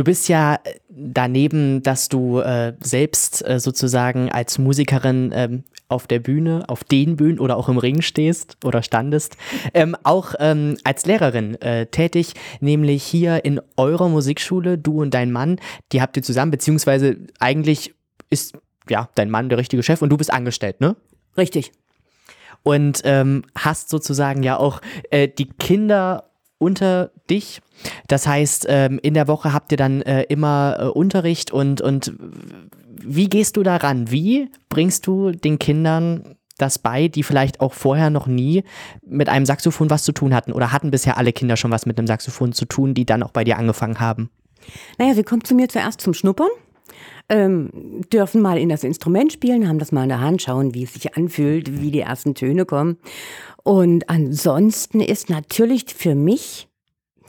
Du 0.00 0.04
bist 0.04 0.30
ja 0.30 0.54
äh, 0.54 0.78
daneben, 0.88 1.82
dass 1.82 2.08
du 2.08 2.38
äh, 2.38 2.72
selbst 2.80 3.46
äh, 3.46 3.60
sozusagen 3.60 4.32
als 4.32 4.56
Musikerin 4.56 5.30
ähm, 5.34 5.64
auf 5.88 6.06
der 6.06 6.20
Bühne, 6.20 6.64
auf 6.68 6.84
den 6.84 7.16
Bühnen 7.16 7.38
oder 7.38 7.58
auch 7.58 7.68
im 7.68 7.76
Ring 7.76 8.00
stehst 8.00 8.56
oder 8.64 8.82
standest, 8.82 9.36
ähm, 9.74 9.94
auch 10.02 10.34
ähm, 10.38 10.78
als 10.84 11.04
Lehrerin 11.04 11.60
äh, 11.60 11.84
tätig, 11.84 12.32
nämlich 12.60 13.02
hier 13.02 13.44
in 13.44 13.60
eurer 13.76 14.08
Musikschule, 14.08 14.78
du 14.78 15.02
und 15.02 15.12
dein 15.12 15.32
Mann, 15.32 15.60
die 15.92 16.00
habt 16.00 16.16
ihr 16.16 16.22
zusammen, 16.22 16.50
beziehungsweise 16.50 17.18
eigentlich 17.38 17.94
ist 18.30 18.56
ja 18.88 19.10
dein 19.16 19.28
Mann 19.28 19.50
der 19.50 19.58
richtige 19.58 19.82
Chef 19.82 20.00
und 20.00 20.08
du 20.08 20.16
bist 20.16 20.32
angestellt, 20.32 20.80
ne? 20.80 20.96
Richtig. 21.36 21.72
Und 22.62 23.02
ähm, 23.04 23.42
hast 23.54 23.90
sozusagen 23.90 24.42
ja 24.42 24.56
auch 24.56 24.80
äh, 25.10 25.28
die 25.28 25.50
Kinder 25.50 26.29
unter 26.60 27.10
dich. 27.28 27.60
Das 28.06 28.26
heißt, 28.26 28.66
ähm, 28.68 29.00
in 29.02 29.14
der 29.14 29.26
Woche 29.26 29.52
habt 29.52 29.72
ihr 29.72 29.78
dann 29.78 30.02
äh, 30.02 30.22
immer 30.24 30.76
äh, 30.78 30.84
Unterricht 30.84 31.50
und, 31.50 31.80
und 31.80 32.12
wie 33.02 33.28
gehst 33.28 33.56
du 33.56 33.62
daran? 33.62 34.10
Wie 34.10 34.50
bringst 34.68 35.06
du 35.06 35.30
den 35.32 35.58
Kindern 35.58 36.36
das 36.58 36.78
bei, 36.78 37.08
die 37.08 37.22
vielleicht 37.22 37.60
auch 37.60 37.72
vorher 37.72 38.10
noch 38.10 38.26
nie 38.26 38.62
mit 39.02 39.30
einem 39.30 39.46
Saxophon 39.46 39.88
was 39.88 40.04
zu 40.04 40.12
tun 40.12 40.34
hatten? 40.34 40.52
Oder 40.52 40.72
hatten 40.72 40.90
bisher 40.90 41.16
alle 41.16 41.32
Kinder 41.32 41.56
schon 41.56 41.70
was 41.70 41.86
mit 41.86 41.98
einem 41.98 42.06
Saxophon 42.06 42.52
zu 42.52 42.66
tun, 42.66 42.92
die 42.92 43.06
dann 43.06 43.22
auch 43.22 43.30
bei 43.30 43.44
dir 43.44 43.58
angefangen 43.58 43.98
haben? 43.98 44.30
Naja, 44.98 45.14
sie 45.14 45.22
kommt 45.22 45.46
zu 45.46 45.54
mir 45.54 45.68
zuerst 45.68 46.02
zum 46.02 46.12
Schnuppern. 46.12 46.50
Ähm, 47.30 47.70
dürfen 48.12 48.42
mal 48.42 48.58
in 48.58 48.68
das 48.68 48.82
Instrument 48.82 49.32
spielen, 49.32 49.68
haben 49.68 49.78
das 49.78 49.92
mal 49.92 50.02
in 50.02 50.08
der 50.08 50.20
Hand, 50.20 50.42
schauen, 50.42 50.74
wie 50.74 50.82
es 50.82 50.94
sich 50.94 51.16
anfühlt, 51.16 51.80
wie 51.80 51.92
die 51.92 52.00
ersten 52.00 52.34
Töne 52.34 52.64
kommen. 52.64 52.98
Und 53.62 54.08
ansonsten 54.08 55.00
ist 55.00 55.30
natürlich 55.30 55.84
für 55.94 56.14
mich, 56.14 56.68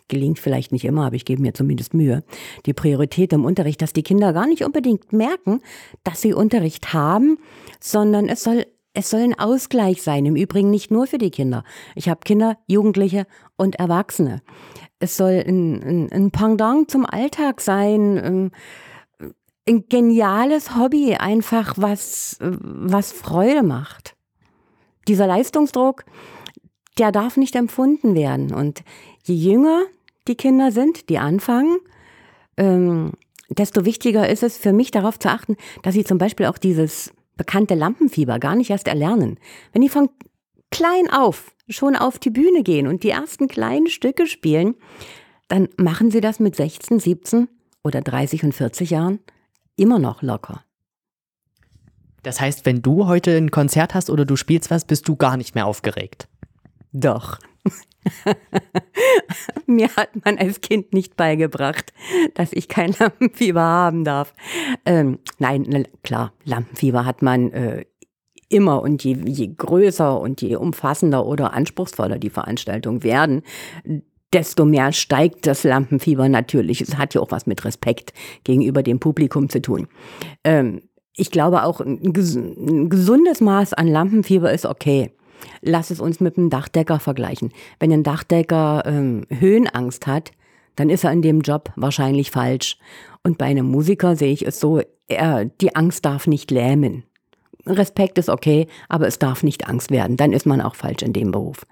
gelingt 0.08 0.40
vielleicht 0.40 0.72
nicht 0.72 0.86
immer, 0.86 1.06
aber 1.06 1.16
ich 1.16 1.26
gebe 1.26 1.42
mir 1.42 1.54
zumindest 1.54 1.94
Mühe, 1.94 2.24
die 2.66 2.74
Priorität 2.74 3.34
im 3.34 3.46
Unterricht, 3.46 3.82
dass 3.82 3.94
die 3.94 4.04
Kinder 4.04 4.34
gar 4.34 4.48
nicht 4.48 4.64
unbedingt 4.64 5.14
merken, 5.14 5.62
dass 6.04 6.22
sie 6.22 6.34
Unterricht 6.34 6.94
haben, 6.94 7.38
sondern 7.80 8.30
es 8.30 8.44
soll 8.44 8.66
es 8.94 9.10
soll 9.10 9.22
ein 9.22 9.40
Ausgleich 9.40 10.04
sein. 10.04 10.26
Im 10.26 10.36
Übrigen 10.36 10.70
nicht 10.70 10.92
nur 10.92 11.08
für 11.08 11.18
die 11.18 11.32
Kinder. 11.32 11.64
Ich 11.96 12.10
habe 12.10 12.20
Kinder, 12.26 12.58
Jugendliche 12.68 13.26
und 13.56 13.78
Erwachsene. 13.78 14.42
Es 15.00 15.16
soll 15.16 15.42
ein, 15.48 15.82
ein, 15.82 16.12
ein 16.12 16.32
Pendant 16.32 16.92
zum 16.92 17.06
Alltag 17.06 17.62
sein. 17.62 18.18
Ein, 18.18 18.52
ein 19.66 19.86
geniales 19.88 20.76
Hobby, 20.76 21.16
einfach 21.16 21.76
was, 21.78 22.38
was 22.42 23.14
Freude 23.14 23.64
macht 23.64 24.18
dieser 25.08 25.28
Leistungsdruck, 25.28 26.06
der 26.98 27.12
darf 27.12 27.38
nicht 27.38 27.56
empfunden 27.56 28.16
werden. 28.16 28.54
Und 28.54 28.84
je 29.24 29.36
jünger 29.36 29.84
die 30.28 30.36
Kinder 30.36 30.72
sind, 30.72 31.10
die 31.10 31.18
anfangen, 31.18 31.78
ähm, 32.58 33.12
desto 33.50 33.86
wichtiger 33.86 34.30
ist 34.30 34.44
es 34.44 34.58
für 34.58 34.74
mich 34.74 34.92
darauf 34.92 35.20
zu 35.20 35.30
achten, 35.30 35.58
dass 35.84 35.94
sie 35.94 36.04
zum 36.04 36.18
Beispiel 36.18 36.46
auch 36.46 36.58
dieses 36.58 37.12
bekannte 37.38 37.76
Lampenfieber 37.76 38.40
gar 38.40 38.56
nicht 38.56 38.70
erst 38.70 38.88
erlernen. 38.88 39.40
Wenn 39.74 39.82
die 39.82 39.90
von 39.90 40.10
klein 40.70 41.10
auf 41.12 41.52
schon 41.68 41.96
auf 41.96 42.20
die 42.20 42.30
Bühne 42.30 42.64
gehen 42.64 42.88
und 42.88 43.04
die 43.04 43.10
ersten 43.10 43.48
kleinen 43.48 43.88
Stücke 43.88 44.28
spielen, 44.28 44.76
dann 45.48 45.70
machen 45.78 46.12
sie 46.12 46.22
das 46.22 46.40
mit 46.40 46.56
16, 46.56 47.00
17 47.00 47.48
oder 47.84 48.02
30 48.02 48.44
und 48.44 48.54
40 48.54 48.92
Jahren 48.92 49.20
immer 49.76 50.00
noch 50.00 50.22
locker. 50.22 50.64
Das 52.24 52.40
heißt, 52.40 52.66
wenn 52.66 52.82
du 52.82 53.08
heute 53.08 53.36
ein 53.36 53.52
Konzert 53.52 53.94
hast 53.94 54.10
oder 54.10 54.26
du 54.26 54.36
spielst 54.36 54.72
was, 54.72 54.86
bist 54.86 55.08
du 55.08 55.16
gar 55.16 55.38
nicht 55.38 55.56
mehr 55.56 55.66
aufgeregt. 55.66 56.28
Doch. 56.92 57.40
Mir 59.68 59.90
hat 59.96 60.10
man 60.26 60.38
als 60.38 60.62
Kind 60.62 60.94
nicht 60.94 61.16
beigebracht, 61.16 61.94
dass 62.34 62.54
ich 62.54 62.68
kein 62.68 62.94
Lampenfieber 63.00 63.62
haben 63.62 64.04
darf. 64.04 64.34
Ähm, 64.86 65.20
nein, 65.40 65.88
klar, 66.04 66.34
Lampenfieber 66.44 67.06
hat 67.06 67.22
man 67.22 67.52
äh, 67.52 67.86
immer 68.50 68.82
und 68.82 69.04
je, 69.04 69.18
je 69.26 69.48
größer 69.56 70.20
und 70.20 70.42
je 70.42 70.56
umfassender 70.56 71.26
oder 71.26 71.54
anspruchsvoller 71.54 72.20
die 72.20 72.30
Veranstaltungen 72.30 73.04
werden, 73.04 73.44
desto 74.34 74.66
mehr 74.66 74.92
steigt 74.92 75.48
das 75.48 75.64
Lampenfieber 75.64 76.30
natürlich. 76.30 76.82
Es 76.82 76.98
hat 76.98 77.14
ja 77.14 77.22
auch 77.22 77.32
was 77.32 77.46
mit 77.48 77.64
Respekt 77.66 78.14
gegenüber 78.44 78.84
dem 78.84 79.00
Publikum 79.00 79.50
zu 79.50 79.62
tun. 79.62 79.88
Ähm, 80.44 80.82
ich 81.22 81.30
glaube 81.30 81.66
auch, 81.66 81.82
ein 81.82 82.14
gesundes 82.90 83.42
Maß 83.42 83.74
an 83.74 83.88
Lampenfieber 83.88 84.52
ist 84.52 84.66
okay. 84.66 85.12
Lass 85.62 85.92
es 85.92 86.00
uns 86.00 86.20
mit 86.20 86.36
einem 86.36 86.50
Dachdecker 86.50 87.00
vergleichen. 87.00 87.52
Wenn 87.80 87.94
ein 87.94 88.02
Dachdecker 88.02 88.82
ähm, 88.88 89.28
Höhenangst 89.30 90.08
hat, 90.08 90.32
dann 90.76 90.90
ist 90.90 91.04
er 91.04 91.12
in 91.12 91.22
dem 91.22 91.42
Job 91.42 91.72
wahrscheinlich 91.76 92.32
falsch. 92.32 92.80
Und 93.22 93.38
bei 93.38 93.46
einem 93.46 93.68
Musiker 93.68 94.16
sehe 94.16 94.34
ich 94.34 94.48
es 94.48 94.60
so, 94.60 94.82
er, 95.08 95.46
die 95.46 95.76
Angst 95.76 96.06
darf 96.06 96.26
nicht 96.26 96.50
lähmen. 96.50 97.04
Respekt 97.68 98.18
ist 98.18 98.30
okay, 98.30 98.66
aber 98.90 99.06
es 99.08 99.20
darf 99.20 99.44
nicht 99.44 99.70
Angst 99.70 99.92
werden. 99.92 100.18
Dann 100.18 100.34
ist 100.34 100.48
man 100.48 100.60
auch 100.60 100.74
falsch 100.74 101.04
in 101.04 101.14
dem 101.14 101.30
Beruf. 101.30 101.68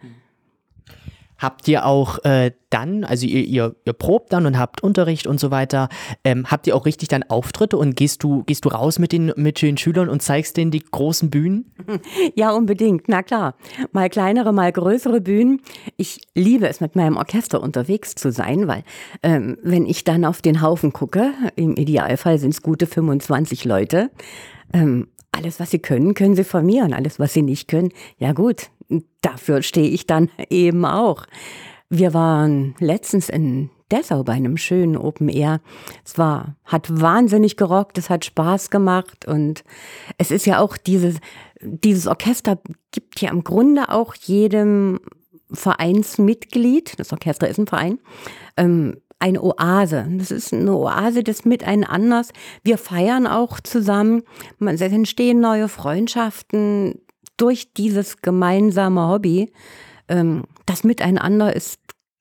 Habt 1.39 1.67
ihr 1.67 1.85
auch 1.85 2.23
äh, 2.25 2.51
dann, 2.69 3.03
also 3.03 3.25
ihr, 3.25 3.43
ihr, 3.45 3.75
ihr 3.85 3.93
probt 3.93 4.31
dann 4.33 4.45
und 4.45 4.59
habt 4.59 4.83
Unterricht 4.83 5.25
und 5.25 5.39
so 5.39 5.51
weiter, 5.51 5.89
ähm, 6.23 6.45
habt 6.47 6.67
ihr 6.67 6.75
auch 6.75 6.85
richtig 6.85 7.07
dann 7.07 7.23
Auftritte 7.23 7.77
und 7.77 7.95
gehst 7.95 8.23
du, 8.23 8.43
gehst 8.43 8.65
du 8.65 8.69
raus 8.69 8.99
mit 8.99 9.11
den, 9.11 9.33
mit 9.35 9.61
den 9.61 9.77
Schülern 9.77 10.09
und 10.09 10.21
zeigst 10.21 10.57
denen 10.57 10.71
die 10.71 10.83
großen 10.83 11.29
Bühnen? 11.29 11.73
Ja, 12.35 12.51
unbedingt, 12.51 13.07
na 13.07 13.23
klar. 13.23 13.55
Mal 13.91 14.09
kleinere, 14.09 14.53
mal 14.53 14.71
größere 14.71 15.21
Bühnen. 15.21 15.61
Ich 15.97 16.21
liebe 16.35 16.67
es, 16.67 16.79
mit 16.79 16.95
meinem 16.95 17.17
Orchester 17.17 17.61
unterwegs 17.61 18.15
zu 18.15 18.31
sein, 18.31 18.67
weil 18.67 18.83
ähm, 19.23 19.57
wenn 19.63 19.85
ich 19.85 20.03
dann 20.03 20.25
auf 20.25 20.41
den 20.41 20.61
Haufen 20.61 20.93
gucke, 20.93 21.31
im 21.55 21.75
Idealfall 21.75 22.37
sind 22.37 22.51
es 22.51 22.61
gute 22.61 22.87
25 22.87 23.65
Leute, 23.65 24.11
ähm, 24.73 25.07
alles, 25.39 25.59
was 25.59 25.71
sie 25.71 25.79
können, 25.79 26.13
können 26.13 26.35
sie 26.35 26.43
von 26.43 26.65
mir 26.65 26.83
und 26.83 26.93
alles, 26.93 27.19
was 27.19 27.33
sie 27.33 27.41
nicht 27.41 27.67
können, 27.67 27.91
ja 28.17 28.33
gut, 28.33 28.69
dafür 29.21 29.61
stehe 29.61 29.89
ich 29.89 30.05
dann 30.05 30.29
eben 30.49 30.85
auch. 30.85 31.25
Wir 31.89 32.13
waren 32.13 32.75
letztens 32.79 33.29
in 33.29 33.69
Dessau 33.91 34.23
bei 34.23 34.33
einem 34.33 34.57
schönen 34.57 34.97
Open 34.97 35.29
Air. 35.29 35.61
Es 36.05 36.17
war, 36.17 36.55
hat 36.65 37.01
wahnsinnig 37.01 37.57
gerockt, 37.57 37.97
es 37.97 38.09
hat 38.09 38.25
Spaß 38.25 38.69
gemacht 38.69 39.25
und 39.25 39.63
es 40.17 40.29
ist 40.29 40.45
ja 40.45 40.59
auch 40.59 40.77
dieses, 40.77 41.15
dieses 41.61 42.05
Orchester 42.05 42.59
gibt 42.91 43.21
ja 43.21 43.31
im 43.31 43.43
Grunde 43.43 43.89
auch 43.89 44.13
jedem 44.15 44.99
Vereinsmitglied, 45.51 46.99
das 46.99 47.11
Orchester 47.11 47.47
ist 47.47 47.57
ein 47.57 47.65
Verein, 47.65 47.99
ähm, 48.57 48.97
eine 49.19 49.43
Oase. 49.43 50.07
Das 50.17 50.31
ist 50.31 50.53
eine 50.53 50.73
Oase 50.73 51.23
des 51.23 51.45
Miteinanders. 51.45 52.29
Wir 52.63 52.77
feiern 52.77 53.27
auch 53.27 53.59
zusammen. 53.59 54.23
Es 54.59 54.81
entstehen 54.81 55.41
neue 55.41 55.67
Freundschaften 55.67 57.01
durch 57.37 57.73
dieses 57.73 58.21
gemeinsame 58.21 59.07
Hobby. 59.07 59.51
Ähm, 60.07 60.43
das 60.65 60.83
Miteinander 60.83 61.55
ist, 61.55 61.79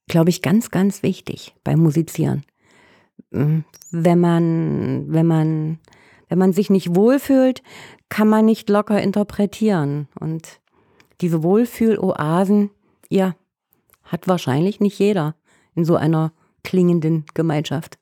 glaube 0.09 0.31
ich, 0.31 0.43
ganz, 0.43 0.71
ganz 0.71 1.03
wichtig 1.03 1.55
beim 1.65 1.81
Musizieren. 1.81 2.45
Ähm, 3.33 3.65
wenn 3.91 4.21
man, 4.21 5.07
wenn 5.09 5.27
man, 5.27 5.79
wenn 6.29 6.39
man 6.39 6.53
sich 6.53 6.69
nicht 6.69 6.95
wohlfühlt, 6.95 7.63
kann 8.09 8.29
man 8.29 8.45
nicht 8.45 8.69
locker 8.69 9.01
interpretieren. 9.01 10.09
Und 10.19 10.61
diese 11.21 11.43
Wohlfühloasen, 11.43 12.71
ja, 13.09 13.35
hat 14.03 14.27
wahrscheinlich 14.27 14.81
nicht 14.81 14.99
jeder 14.99 15.35
in 15.75 15.85
so 15.85 15.97
einer 15.97 16.33
klingenden 16.65 17.25
Gemeinschaft. 17.35 17.99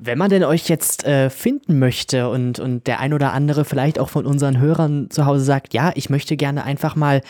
Wenn 0.00 0.16
man 0.16 0.30
denn 0.30 0.44
euch 0.44 0.68
jetzt 0.68 1.04
äh, 1.04 1.28
finden 1.28 1.80
möchte 1.80 2.30
und, 2.30 2.60
und 2.60 2.86
der 2.86 3.00
ein 3.00 3.12
oder 3.12 3.32
andere 3.32 3.64
vielleicht 3.64 3.98
auch 3.98 4.08
von 4.08 4.26
unseren 4.26 4.60
Hörern 4.60 5.10
zu 5.10 5.26
Hause 5.26 5.42
sagt, 5.42 5.74
ja, 5.74 5.90
ich 5.96 6.08
möchte 6.08 6.36
gerne 6.36 6.62
einfach 6.62 6.94
mal 6.94 7.20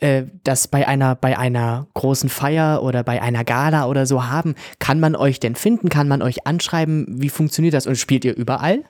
äh, 0.00 0.24
das 0.42 0.66
bei 0.66 0.88
einer, 0.88 1.14
bei 1.14 1.38
einer 1.38 1.86
großen 1.94 2.28
Feier 2.28 2.82
oder 2.82 3.04
bei 3.04 3.22
einer 3.22 3.44
Gala 3.44 3.86
oder 3.86 4.04
so 4.04 4.26
haben, 4.26 4.56
kann 4.80 4.98
man 4.98 5.14
euch 5.14 5.38
denn 5.38 5.54
finden? 5.54 5.90
Kann 5.90 6.08
man 6.08 6.20
euch 6.20 6.44
anschreiben? 6.44 7.06
Wie 7.08 7.28
funktioniert 7.28 7.74
das? 7.74 7.86
Und 7.86 7.96
spielt 7.96 8.24
ihr 8.24 8.36
überall? 8.36 8.82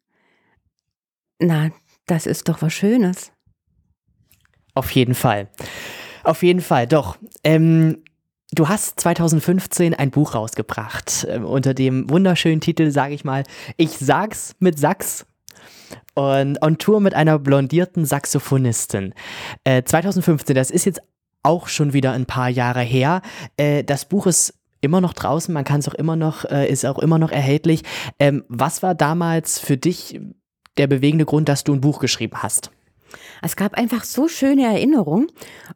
na, 1.39 1.71
das 2.05 2.25
ist 2.25 2.49
doch 2.49 2.61
was 2.61 2.73
Schönes. 2.73 3.31
Auf 4.73 4.91
jeden 4.91 5.15
Fall. 5.15 5.49
Auf 6.23 6.43
jeden 6.43 6.61
Fall, 6.61 6.87
doch. 6.87 7.17
Ähm, 7.43 8.03
du 8.51 8.69
hast 8.69 8.99
2015 8.99 9.93
ein 9.93 10.11
Buch 10.11 10.35
rausgebracht 10.35 11.25
äh, 11.29 11.39
unter 11.39 11.73
dem 11.73 12.09
wunderschönen 12.09 12.61
Titel, 12.61 12.91
sage 12.91 13.13
ich 13.13 13.23
mal, 13.23 13.43
Ich 13.77 13.97
sag's 13.97 14.55
mit 14.59 14.79
Sax 14.79 15.25
und 16.15 16.61
on 16.61 16.77
Tour 16.77 17.01
mit 17.01 17.13
einer 17.13 17.39
blondierten 17.39 18.05
Saxophonistin. 18.05 19.13
Äh, 19.63 19.83
2015, 19.83 20.55
das 20.55 20.71
ist 20.71 20.85
jetzt 20.85 21.01
auch 21.43 21.67
schon 21.67 21.93
wieder 21.93 22.13
ein 22.13 22.25
paar 22.25 22.49
Jahre 22.49 22.81
her. 22.81 23.21
Äh, 23.57 23.83
das 23.83 24.05
Buch 24.05 24.27
ist 24.27 24.53
immer 24.81 25.01
noch 25.01 25.13
draußen, 25.13 25.53
man 25.53 25.63
kann 25.63 25.79
es 25.79 25.87
auch 25.87 25.93
immer 25.93 26.15
noch, 26.15 26.45
äh, 26.45 26.67
ist 26.69 26.85
auch 26.85 26.99
immer 26.99 27.19
noch 27.19 27.31
erhältlich. 27.31 27.83
Ähm, 28.19 28.43
was 28.47 28.83
war 28.83 28.95
damals 28.95 29.59
für 29.59 29.77
dich 29.77 30.19
der 30.77 30.87
bewegende 30.87 31.25
Grund, 31.25 31.49
dass 31.49 31.63
du 31.63 31.73
ein 31.73 31.81
Buch 31.81 31.99
geschrieben 31.99 32.37
hast? 32.41 32.71
Es 33.41 33.55
gab 33.55 33.77
einfach 33.77 34.03
so 34.03 34.27
schöne 34.27 34.63
Erinnerungen. 34.63 35.27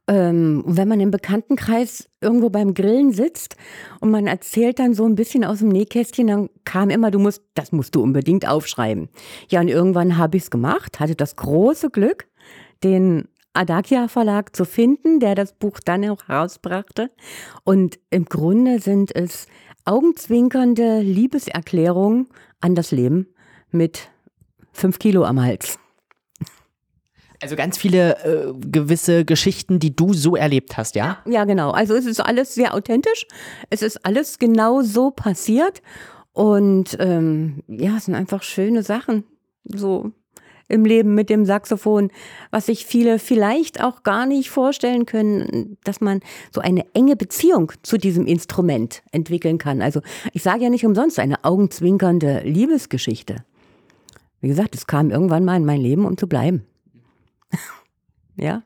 Ähm, 0.08 0.64
wenn 0.66 0.88
man 0.88 1.00
im 1.00 1.12
Bekanntenkreis 1.12 2.10
irgendwo 2.22 2.50
beim 2.50 2.74
Grillen 2.74 3.12
sitzt 3.12 3.58
und 4.00 4.10
man 4.10 4.28
erzählt 4.28 4.80
dann 4.80 4.94
so 4.94 5.06
ein 5.06 5.16
bisschen 5.16 5.44
aus 5.44 5.60
dem 5.60 5.70
Nähkästchen, 5.70 6.28
dann 6.28 6.50
kam 6.64 6.90
immer, 6.90 7.12
du 7.12 7.20
musst, 7.20 7.44
das 7.54 7.72
musst 7.72 7.96
du 7.96 8.02
unbedingt 8.02 8.48
aufschreiben. 8.48 9.10
Ja, 9.50 9.62
und 9.62 9.68
irgendwann 9.68 10.18
habe 10.18 10.38
ich 10.38 10.44
es 10.44 10.50
gemacht, 10.50 11.00
hatte 11.00 11.16
das 11.16 11.36
große 11.36 11.90
Glück, 11.90 12.28
den 12.84 13.28
Adakia 13.54 14.08
Verlag 14.08 14.56
zu 14.56 14.66
finden, 14.66 15.20
der 15.20 15.36
das 15.36 15.54
Buch 15.54 15.80
dann 15.84 16.08
auch 16.10 16.28
herausbrachte. 16.28 17.10
Und 17.64 18.00
im 18.12 18.26
Grunde 18.26 18.80
sind 18.80 19.16
es 19.16 19.48
augenzwinkernde 19.84 21.00
Liebeserklärungen 21.02 22.28
an 22.62 22.76
das 22.76 22.92
Leben 22.92 23.28
mit 23.72 24.10
fünf 24.78 25.00
Kilo 25.00 25.24
am 25.24 25.42
Hals. 25.42 25.80
Also 27.42 27.56
ganz 27.56 27.78
viele 27.78 28.18
äh, 28.24 28.54
gewisse 28.60 29.24
Geschichten, 29.24 29.80
die 29.80 29.96
du 29.96 30.14
so 30.14 30.36
erlebt 30.36 30.78
hast, 30.78 30.96
ja? 30.96 31.20
Ja, 31.26 31.46
genau. 31.46 31.72
Also 31.72 31.94
es 31.94 32.06
ist 32.06 32.20
alles 32.20 32.56
sehr 32.56 32.74
authentisch. 32.74 33.28
Es 33.70 33.84
ist 33.84 34.06
alles 34.06 34.40
genau 34.40 34.82
so 34.82 35.12
passiert. 35.12 35.82
Und 36.34 36.98
ähm, 37.00 37.64
ja, 37.68 37.98
es 37.98 38.06
sind 38.06 38.16
einfach 38.16 38.42
schöne 38.42 38.82
Sachen. 38.82 39.24
So 39.66 40.12
im 40.68 40.84
Leben 40.84 41.16
mit 41.16 41.30
dem 41.30 41.46
Saxophon, 41.46 42.12
was 42.52 42.66
sich 42.66 42.86
viele 42.86 43.20
vielleicht 43.20 43.84
auch 43.84 44.04
gar 44.04 44.26
nicht 44.26 44.50
vorstellen 44.50 45.06
können, 45.06 45.78
dass 45.84 46.02
man 46.02 46.20
so 46.52 46.60
eine 46.60 46.86
enge 46.94 47.16
Beziehung 47.16 47.72
zu 47.84 47.98
diesem 47.98 48.26
Instrument 48.26 49.02
entwickeln 49.12 49.60
kann. 49.60 49.82
Also 49.82 50.02
ich 50.34 50.44
sage 50.44 50.64
ja 50.64 50.70
nicht 50.70 50.86
umsonst 50.86 51.20
eine 51.20 51.44
augenzwinkernde 51.46 52.42
Liebesgeschichte. 52.44 53.38
Wie 54.42 54.48
gesagt, 54.48 54.76
es 54.76 54.88
kam 54.88 55.10
irgendwann 55.10 55.46
mal 55.46 55.58
in 55.58 55.66
mein 55.66 55.82
Leben, 55.82 56.06
um 56.06 56.18
zu 56.18 56.28
bleiben. 56.28 56.66
ja. 58.36 58.64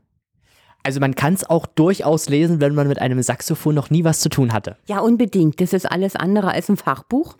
Also 0.83 0.99
man 0.99 1.15
kann 1.15 1.33
es 1.33 1.49
auch 1.49 1.67
durchaus 1.67 2.27
lesen, 2.27 2.59
wenn 2.59 2.73
man 2.73 2.87
mit 2.87 2.99
einem 2.99 3.21
Saxophon 3.21 3.75
noch 3.75 3.89
nie 3.89 4.03
was 4.03 4.19
zu 4.19 4.29
tun 4.29 4.51
hatte. 4.51 4.77
Ja, 4.87 4.99
unbedingt. 4.99 5.61
Das 5.61 5.73
ist 5.73 5.89
alles 5.89 6.15
andere 6.15 6.51
als 6.51 6.69
ein 6.69 6.77
Fachbuch. 6.77 7.37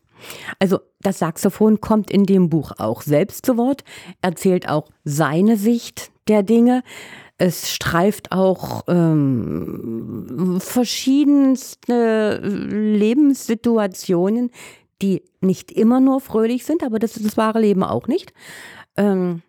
Also 0.59 0.79
das 1.01 1.19
Saxophon 1.19 1.81
kommt 1.81 2.11
in 2.11 2.25
dem 2.25 2.49
Buch 2.49 2.73
auch 2.77 3.01
selbst 3.01 3.45
zu 3.45 3.57
Wort, 3.57 3.83
erzählt 4.21 4.69
auch 4.69 4.89
seine 5.03 5.57
Sicht 5.57 6.11
der 6.27 6.43
Dinge. 6.43 6.83
Es 7.39 7.71
streift 7.71 8.31
auch 8.31 8.83
ähm, 8.87 10.59
verschiedenste 10.59 12.39
Lebenssituationen, 12.43 14.51
die 15.01 15.23
nicht 15.41 15.71
immer 15.71 15.99
nur 15.99 16.21
fröhlich 16.21 16.65
sind, 16.65 16.83
aber 16.83 16.99
das 16.99 17.17
ist 17.17 17.25
das 17.25 17.37
wahre 17.37 17.59
Leben 17.59 17.83
auch 17.83 18.07
nicht. 18.07 18.33
Ähm, 18.97 19.41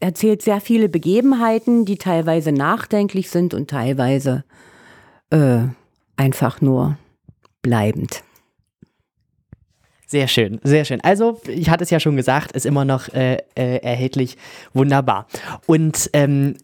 erzählt 0.00 0.42
sehr 0.42 0.60
viele 0.60 0.88
Begebenheiten, 0.88 1.84
die 1.84 1.98
teilweise 1.98 2.52
nachdenklich 2.52 3.30
sind 3.30 3.54
und 3.54 3.68
teilweise 3.68 4.44
äh, 5.30 5.60
einfach 6.16 6.60
nur 6.60 6.96
bleibend. 7.62 8.22
Sehr 10.06 10.26
schön, 10.26 10.58
sehr 10.64 10.84
schön. 10.84 11.00
Also, 11.02 11.40
ich 11.46 11.70
hatte 11.70 11.84
es 11.84 11.90
ja 11.90 12.00
schon 12.00 12.16
gesagt, 12.16 12.52
ist 12.52 12.66
immer 12.66 12.84
noch 12.84 13.08
äh, 13.10 13.36
äh, 13.54 13.76
erhältlich. 13.76 14.36
Wunderbar. 14.72 15.28
Und 15.66 16.10
ähm, 16.14 16.56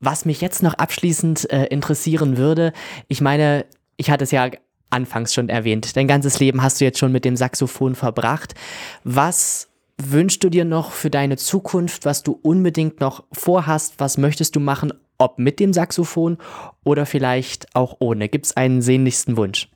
was 0.00 0.26
mich 0.26 0.42
jetzt 0.42 0.62
noch 0.62 0.74
abschließend 0.74 1.50
äh, 1.50 1.64
interessieren 1.66 2.36
würde, 2.36 2.74
ich 3.08 3.22
meine, 3.22 3.64
ich 3.96 4.10
hatte 4.10 4.24
es 4.24 4.32
ja 4.32 4.50
anfangs 4.90 5.34
schon 5.34 5.48
erwähnt. 5.48 5.96
Dein 5.96 6.08
ganzes 6.08 6.38
Leben 6.40 6.62
hast 6.62 6.80
du 6.80 6.84
jetzt 6.84 6.98
schon 6.98 7.12
mit 7.12 7.24
dem 7.24 7.36
Saxophon 7.36 7.94
verbracht. 7.94 8.54
Was 9.04 9.68
wünschst 9.98 10.42
du 10.44 10.50
dir 10.50 10.64
noch 10.64 10.92
für 10.92 11.10
deine 11.10 11.36
Zukunft, 11.36 12.04
was 12.04 12.22
du 12.22 12.38
unbedingt 12.42 13.00
noch 13.00 13.24
vorhast? 13.32 13.94
Was 13.98 14.18
möchtest 14.18 14.56
du 14.56 14.60
machen, 14.60 14.92
ob 15.18 15.38
mit 15.38 15.60
dem 15.60 15.72
Saxophon 15.72 16.38
oder 16.84 17.06
vielleicht 17.06 17.74
auch 17.74 17.96
ohne? 18.00 18.28
Gibt 18.28 18.46
es 18.46 18.56
einen 18.56 18.82
sehnlichsten 18.82 19.36
Wunsch? 19.36 19.68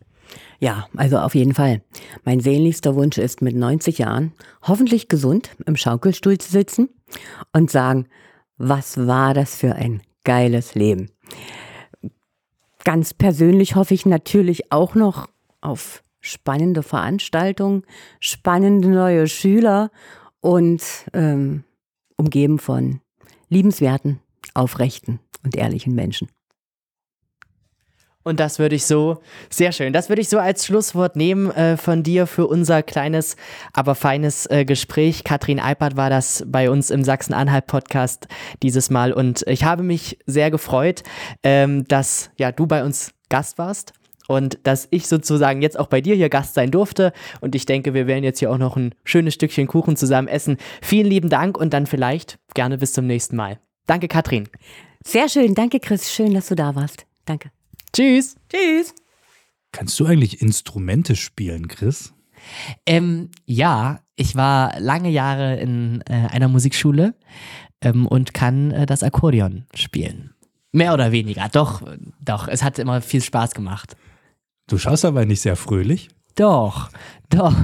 Ja, 0.60 0.86
also 0.96 1.18
auf 1.18 1.34
jeden 1.34 1.54
Fall. 1.54 1.82
Mein 2.24 2.40
sehnlichster 2.40 2.94
Wunsch 2.94 3.18
ist, 3.18 3.42
mit 3.42 3.54
90 3.54 3.98
Jahren 3.98 4.32
hoffentlich 4.62 5.08
gesund 5.08 5.50
im 5.66 5.76
Schaukelstuhl 5.76 6.38
zu 6.38 6.50
sitzen 6.50 6.88
und 7.52 7.70
sagen, 7.70 8.06
was 8.56 9.06
war 9.06 9.34
das 9.34 9.56
für 9.56 9.74
ein 9.74 10.00
geiles 10.24 10.74
Leben. 10.74 11.10
Ganz 12.84 13.14
persönlich 13.14 13.76
hoffe 13.76 13.94
ich 13.94 14.04
natürlich 14.04 14.70
auch 14.70 14.94
noch 14.94 15.28
auf 15.62 16.02
spannende 16.20 16.82
Veranstaltungen, 16.82 17.82
spannende 18.20 18.88
neue 18.88 19.26
Schüler 19.26 19.90
und 20.40 20.82
ähm, 21.14 21.64
umgeben 22.16 22.58
von 22.58 23.00
liebenswerten, 23.48 24.20
aufrechten 24.52 25.20
und 25.42 25.56
ehrlichen 25.56 25.94
Menschen. 25.94 26.28
Und 28.24 28.40
das 28.40 28.58
würde 28.58 28.74
ich 28.74 28.86
so, 28.86 29.18
sehr 29.50 29.70
schön, 29.70 29.92
das 29.92 30.08
würde 30.08 30.22
ich 30.22 30.28
so 30.28 30.38
als 30.38 30.64
Schlusswort 30.66 31.14
nehmen 31.14 31.50
äh, 31.50 31.76
von 31.76 32.02
dir 32.02 32.26
für 32.26 32.46
unser 32.46 32.82
kleines, 32.82 33.36
aber 33.72 33.94
feines 33.94 34.46
äh, 34.46 34.64
Gespräch. 34.64 35.24
Katrin 35.24 35.60
Eipert 35.60 35.96
war 35.96 36.10
das 36.10 36.42
bei 36.46 36.70
uns 36.70 36.90
im 36.90 37.04
Sachsen-Anhalt-Podcast 37.04 38.26
dieses 38.62 38.90
Mal. 38.90 39.12
Und 39.12 39.46
ich 39.46 39.64
habe 39.64 39.82
mich 39.82 40.18
sehr 40.26 40.50
gefreut, 40.50 41.02
ähm, 41.42 41.86
dass 41.86 42.30
ja, 42.36 42.50
du 42.50 42.66
bei 42.66 42.82
uns 42.82 43.12
Gast 43.28 43.58
warst 43.58 43.92
und 44.26 44.58
dass 44.62 44.88
ich 44.90 45.06
sozusagen 45.06 45.62
jetzt 45.62 45.78
auch 45.78 45.88
bei 45.88 46.00
dir 46.00 46.14
hier 46.14 46.28
Gast 46.28 46.54
sein 46.54 46.70
durfte. 46.70 47.12
Und 47.40 47.54
ich 47.54 47.66
denke, 47.66 47.94
wir 47.94 48.06
werden 48.06 48.24
jetzt 48.24 48.38
hier 48.38 48.50
auch 48.50 48.58
noch 48.58 48.76
ein 48.76 48.94
schönes 49.04 49.34
Stückchen 49.34 49.66
Kuchen 49.66 49.96
zusammen 49.96 50.28
essen. 50.28 50.56
Vielen 50.82 51.06
lieben 51.06 51.28
Dank 51.28 51.58
und 51.58 51.74
dann 51.74 51.86
vielleicht 51.86 52.38
gerne 52.54 52.78
bis 52.78 52.92
zum 52.92 53.06
nächsten 53.06 53.36
Mal. 53.36 53.58
Danke, 53.86 54.08
Katrin. 54.08 54.48
Sehr 55.04 55.28
schön. 55.28 55.54
Danke, 55.54 55.80
Chris. 55.80 56.10
Schön, 56.10 56.32
dass 56.32 56.48
du 56.48 56.54
da 56.54 56.74
warst. 56.74 57.04
Danke. 57.26 57.53
Tschüss. 57.94 58.36
Tschüss. 58.48 58.94
Kannst 59.72 59.98
du 59.98 60.06
eigentlich 60.06 60.42
Instrumente 60.42 61.16
spielen, 61.16 61.68
Chris? 61.68 62.12
Ähm, 62.86 63.30
ja, 63.46 64.00
ich 64.16 64.36
war 64.36 64.78
lange 64.80 65.10
Jahre 65.10 65.56
in 65.56 66.02
äh, 66.08 66.28
einer 66.30 66.48
Musikschule 66.48 67.14
ähm, 67.80 68.06
und 68.06 68.34
kann 68.34 68.70
äh, 68.72 68.86
das 68.86 69.02
Akkordeon 69.02 69.64
spielen. 69.74 70.34
Mehr 70.72 70.92
oder 70.92 71.12
weniger. 71.12 71.48
Doch, 71.52 71.82
doch. 72.20 72.48
Es 72.48 72.64
hat 72.64 72.78
immer 72.80 73.00
viel 73.00 73.22
Spaß 73.22 73.52
gemacht. 73.52 73.96
Du 74.66 74.76
schaust 74.76 75.04
aber 75.04 75.24
nicht 75.24 75.40
sehr 75.40 75.56
fröhlich. 75.56 76.08
Doch, 76.36 76.90
doch. 77.30 77.54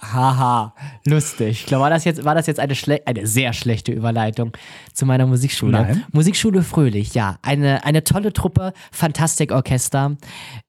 Haha, 0.00 0.74
lustig. 1.04 1.60
Ich 1.60 1.66
glaube, 1.66 1.82
war 1.82 1.90
das 1.90 2.04
jetzt, 2.04 2.24
war 2.24 2.34
das 2.34 2.46
jetzt 2.46 2.60
eine, 2.60 2.74
eine 3.04 3.26
sehr 3.26 3.52
schlechte 3.52 3.92
Überleitung 3.92 4.52
zu 4.92 5.06
meiner 5.06 5.26
Musikschule? 5.26 5.72
Nein. 5.72 6.04
Musikschule 6.12 6.62
Fröhlich, 6.62 7.14
ja. 7.14 7.38
Eine, 7.42 7.84
eine 7.84 8.04
tolle 8.04 8.32
Truppe, 8.32 8.72
Fantastikorchester, 8.92 10.16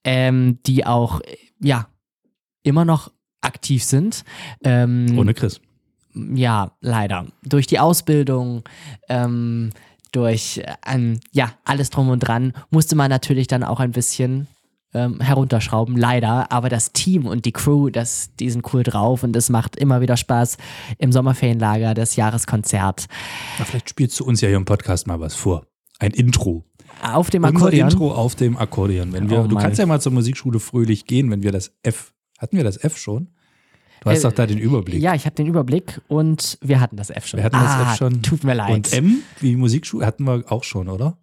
ähm, 0.04 0.60
die 0.66 0.86
auch, 0.86 1.22
ja, 1.62 1.88
immer 2.64 2.86
noch 2.86 3.12
aktiv 3.42 3.84
sind. 3.84 4.24
Ähm, 4.64 5.18
Ohne 5.18 5.34
Chris. 5.34 5.62
ja, 6.14 6.72
leider. 6.82 7.26
Durch 7.44 7.68
die 7.68 7.80
Ausbildung, 7.80 8.64
ähm, 9.08 9.72
durch 10.12 10.58
äh, 10.58 10.74
ähm, 10.88 11.20
ja, 11.32 11.54
alles 11.64 11.90
drum 11.90 12.10
und 12.10 12.20
dran, 12.20 12.54
musste 12.70 12.96
man 12.96 13.10
natürlich 13.10 13.48
dann 13.48 13.64
auch 13.64 13.80
ein 13.80 13.92
bisschen 13.92 14.48
ähm, 14.94 15.20
herunterschrauben, 15.22 15.96
leider. 15.98 16.52
Aber 16.52 16.70
das 16.70 16.92
Team 16.94 17.26
und 17.26 17.46
die 17.46 17.52
Crew, 17.52 17.90
das, 17.90 18.32
die 18.40 18.50
sind 18.50 18.74
cool 18.74 18.84
drauf 18.84 19.24
und 19.24 19.36
es 19.36 19.50
macht 19.50 19.76
immer 19.76 20.02
wieder 20.02 20.18
Spaß 20.18 20.58
im 20.98 21.12
Sommerferienlager, 21.12 21.94
das 21.94 22.16
Jahreskonzert. 22.16 23.06
Na, 23.58 23.66
vielleicht 23.66 23.90
spielst 23.90 24.20
du 24.20 24.26
uns 24.26 24.42
ja 24.42 24.48
hier 24.48 24.58
im 24.58 24.66
Podcast 24.66 25.08
mal 25.08 25.20
was 25.20 25.36
vor. 25.36 25.66
Ein 26.00 26.12
Intro. 26.12 26.66
Auf 27.02 27.30
dem 27.30 27.44
Unser 27.44 27.56
Akkordeon. 27.56 27.90
Intro 27.90 28.12
auf 28.14 28.36
dem 28.36 28.58
Akkordeon. 28.58 29.14
Wenn 29.14 29.30
wir, 29.30 29.42
Oh 29.42 29.48
du 29.48 29.56
kannst 29.58 29.80
ja 29.80 29.86
mal 29.86 30.02
zur 30.02 30.12
Musikschule 30.12 30.60
fröhlich 30.60 31.06
gehen, 31.06 31.30
wenn 31.32 31.44
wir 31.44 31.52
das 31.52 31.72
F. 31.84 32.14
Hatten 32.38 32.58
wir 32.58 32.64
das 32.64 32.78
F 32.84 32.98
schon? 32.98 33.30
Du 34.02 34.10
hast 34.10 34.20
Äh, 34.20 34.22
doch 34.24 34.32
da 34.32 34.48
den 34.48 34.58
Überblick. 34.58 35.02
Ja, 35.02 35.14
ich 35.14 35.26
habe 35.26 35.36
den 35.36 35.48
Überblick 35.48 36.02
und 36.08 36.58
wir 36.62 36.80
hatten 36.80 36.96
das 36.96 37.10
F 37.10 37.28
schon. 37.28 37.38
Wir 37.38 37.44
hatten 37.44 37.58
ah, 37.58 37.84
das 37.84 37.92
F 37.92 37.98
schon. 37.98 38.22
Tut 38.22 38.44
mir 38.44 38.54
leid. 38.54 38.74
Und 38.74 38.94
M 38.94 39.18
wie 39.40 39.56
Musikschule 39.56 40.06
hatten 40.06 40.24
wir 40.24 40.44
auch 40.50 40.64
schon, 40.64 40.88
oder? 40.88 41.18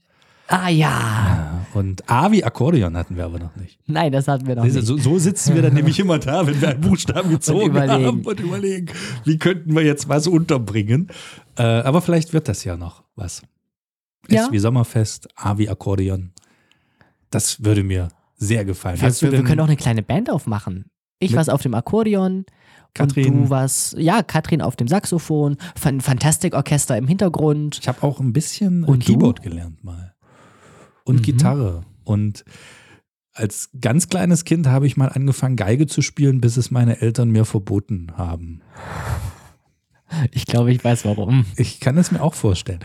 Ah 0.49 0.69
ja. 0.69 1.67
Und 1.75 2.09
A 2.11 2.31
wie 2.33 2.43
Akkordeon 2.45 2.97
hatten 2.97 3.17
wir 3.17 3.25
aber 3.27 3.39
noch 3.39 3.55
nicht. 3.57 3.79
Nein, 3.87 4.13
das 4.13 4.29
hatten 4.29 4.47
wir 4.47 4.57
noch 4.57 4.65
du, 4.65 4.71
nicht. 4.73 4.87
So, 5.03 5.19
sitzen 5.19 5.55
wir 5.55 5.63
dann 5.63 5.75
nämlich 5.75 5.99
immer 5.99 6.19
da, 6.19 6.47
wenn 6.47 6.61
wir 6.61 6.69
einen 6.71 6.81
Buchstaben 6.81 7.31
gezogen 7.31 7.67
überlegen. 7.71 8.07
haben 8.07 8.23
und 8.25 8.41
überlegen, 8.41 8.87
wie 9.25 9.39
könnten 9.39 9.75
wir 9.75 9.83
jetzt 9.83 10.09
was 10.09 10.27
unterbringen. 10.27 11.09
Äh, 11.59 11.63
aber 11.63 12.01
vielleicht 12.01 12.33
wird 12.33 12.49
das 12.49 12.65
ja 12.65 12.77
noch 12.77 13.03
was. 13.15 13.43
Ja. 14.29 14.45
S 14.47 14.53
wie 14.53 14.59
Sommerfest, 14.59 15.29
A 15.37 15.59
wie 15.59 15.69
Akkordeon. 15.69 16.33
Das 17.31 17.63
würde 17.65 17.83
mir 17.83 18.09
sehr 18.37 18.65
gefallen. 18.65 19.01
Wir, 19.01 19.09
du 19.11 19.21
wir, 19.23 19.33
wir 19.33 19.45
können 19.45 19.61
auch 19.61 19.67
eine 19.67 19.77
kleine 19.77 20.03
Band 20.03 20.31
aufmachen. 20.31 20.87
Ich 21.19 21.35
was 21.35 21.49
auf 21.49 21.63
dem 21.63 21.75
Akkordeon. 21.75 22.45
Katrin- 22.95 23.27
Und 23.27 23.45
du 23.45 23.51
was, 23.51 23.95
ja, 23.99 24.23
Katrin 24.23 24.63
auf 24.63 24.77
dem 24.77 24.89
Saxophon, 24.89 25.59
Fan 25.79 26.01
Fantastikorchester 26.01 26.97
im 26.97 27.07
Hintergrund. 27.07 27.79
ich 27.81 27.89
habe 27.89 28.03
auch 28.03 28.21
ein 28.21 28.33
bisschen 28.33 28.85
Und 28.85 29.07
du? 29.07 29.13
Keyboard 29.13 29.43
gelernt 29.43 29.85
mal. 29.85 30.15
Und 31.07 31.17
Mhm. 31.21 31.23
Gitarre. 31.23 31.87
Und 32.05 32.45
als 33.33 33.71
ganz 33.81 34.09
kleines 34.09 34.45
Kind 34.45 34.67
habe 34.67 34.87
ich 34.87 34.97
mal 34.97 35.09
angefangen, 35.09 35.57
Geige 35.57 35.87
zu 35.87 36.03
spielen, 36.03 36.41
bis 36.41 36.57
es 36.59 36.71
meine 36.71 37.01
Eltern 37.01 37.31
mir 37.31 37.45
verboten 37.47 38.13
haben. 38.17 38.61
Ich 40.33 40.47
glaube, 40.47 40.73
ich 40.73 40.83
weiß 40.85 41.05
warum. 41.05 41.47
Ich 41.57 41.81
kann 41.81 41.99
es 41.99 42.13
mir 42.13 42.23
auch 42.23 42.35
vorstellen. 42.35 42.81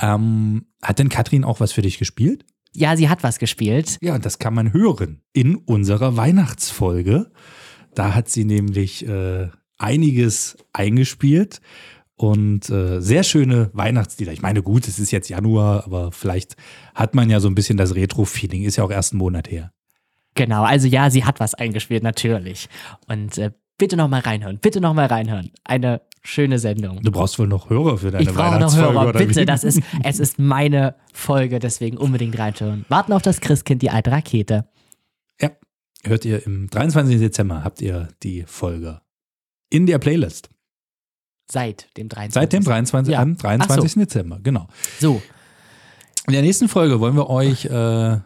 Ähm, 0.00 0.66
hat 0.82 0.98
denn 0.98 1.08
Katrin 1.08 1.44
auch 1.44 1.60
was 1.60 1.72
für 1.72 1.82
dich 1.82 1.98
gespielt? 1.98 2.44
Ja, 2.74 2.96
sie 2.96 3.08
hat 3.08 3.22
was 3.22 3.38
gespielt. 3.38 3.98
Ja, 4.00 4.14
und 4.14 4.24
das 4.24 4.38
kann 4.38 4.54
man 4.54 4.72
hören 4.72 5.22
in 5.32 5.56
unserer 5.56 6.16
Weihnachtsfolge. 6.16 7.30
Da 7.94 8.14
hat 8.14 8.28
sie 8.28 8.44
nämlich 8.44 9.06
äh, 9.08 9.48
einiges 9.78 10.56
eingespielt 10.72 11.60
und 12.18 12.68
äh, 12.68 13.00
sehr 13.00 13.22
schöne 13.22 13.70
Weihnachtslieder. 13.72 14.32
Ich 14.32 14.42
meine, 14.42 14.62
gut, 14.62 14.88
es 14.88 14.98
ist 14.98 15.12
jetzt 15.12 15.28
Januar, 15.28 15.84
aber 15.84 16.10
vielleicht 16.10 16.56
hat 16.94 17.14
man 17.14 17.30
ja 17.30 17.38
so 17.38 17.48
ein 17.48 17.54
bisschen 17.54 17.78
das 17.78 17.94
Retro-Feeling. 17.94 18.64
Ist 18.64 18.76
ja 18.76 18.84
auch 18.84 18.90
erst 18.90 19.12
einen 19.12 19.18
Monat 19.18 19.50
her. 19.50 19.72
Genau, 20.34 20.64
also 20.64 20.88
ja, 20.88 21.10
sie 21.10 21.24
hat 21.24 21.38
was 21.38 21.54
eingespielt, 21.54 22.02
natürlich. 22.02 22.68
Und 23.06 23.38
äh, 23.38 23.52
bitte 23.78 23.96
nochmal 23.96 24.20
reinhören, 24.20 24.58
bitte 24.58 24.80
nochmal 24.80 25.06
reinhören. 25.06 25.52
Eine 25.62 26.00
schöne 26.22 26.58
Sendung. 26.58 27.00
Du 27.02 27.12
brauchst 27.12 27.38
wohl 27.38 27.46
noch 27.46 27.70
Hörer 27.70 27.98
für 27.98 28.10
deine 28.10 28.24
Ich 28.24 28.34
brauche 28.34 28.58
noch 28.58 28.76
Hörer, 28.76 29.12
bitte. 29.12 29.46
Das 29.46 29.62
ist, 29.62 29.80
es 30.02 30.18
ist 30.18 30.40
meine 30.40 30.96
Folge, 31.12 31.60
deswegen 31.60 31.96
unbedingt 31.96 32.36
reinhören. 32.36 32.84
Warten 32.88 33.12
auf 33.12 33.22
das 33.22 33.40
Christkind, 33.40 33.80
die 33.82 33.90
alte 33.90 34.10
Rakete. 34.10 34.68
Ja, 35.40 35.50
hört 36.02 36.24
ihr 36.24 36.44
im 36.44 36.68
23. 36.68 37.18
Dezember 37.18 37.62
habt 37.62 37.80
ihr 37.80 38.08
die 38.24 38.42
Folge 38.44 39.00
in 39.70 39.86
der 39.86 39.98
Playlist. 39.98 40.50
Seit 41.50 41.96
dem 41.96 42.08
23. 42.08 42.34
Seit 42.34 42.52
dem 42.52 42.64
23. 42.64 43.12
Ja. 43.12 43.20
am 43.20 43.36
Ach 43.38 43.42
23. 43.42 43.94
Dezember, 43.94 44.38
genau. 44.42 44.68
So, 45.00 45.22
In 46.26 46.32
der 46.32 46.42
nächsten 46.42 46.68
Folge 46.68 47.00
wollen 47.00 47.16
wir 47.16 47.30
euch 47.30 47.64
äh, 47.64 48.18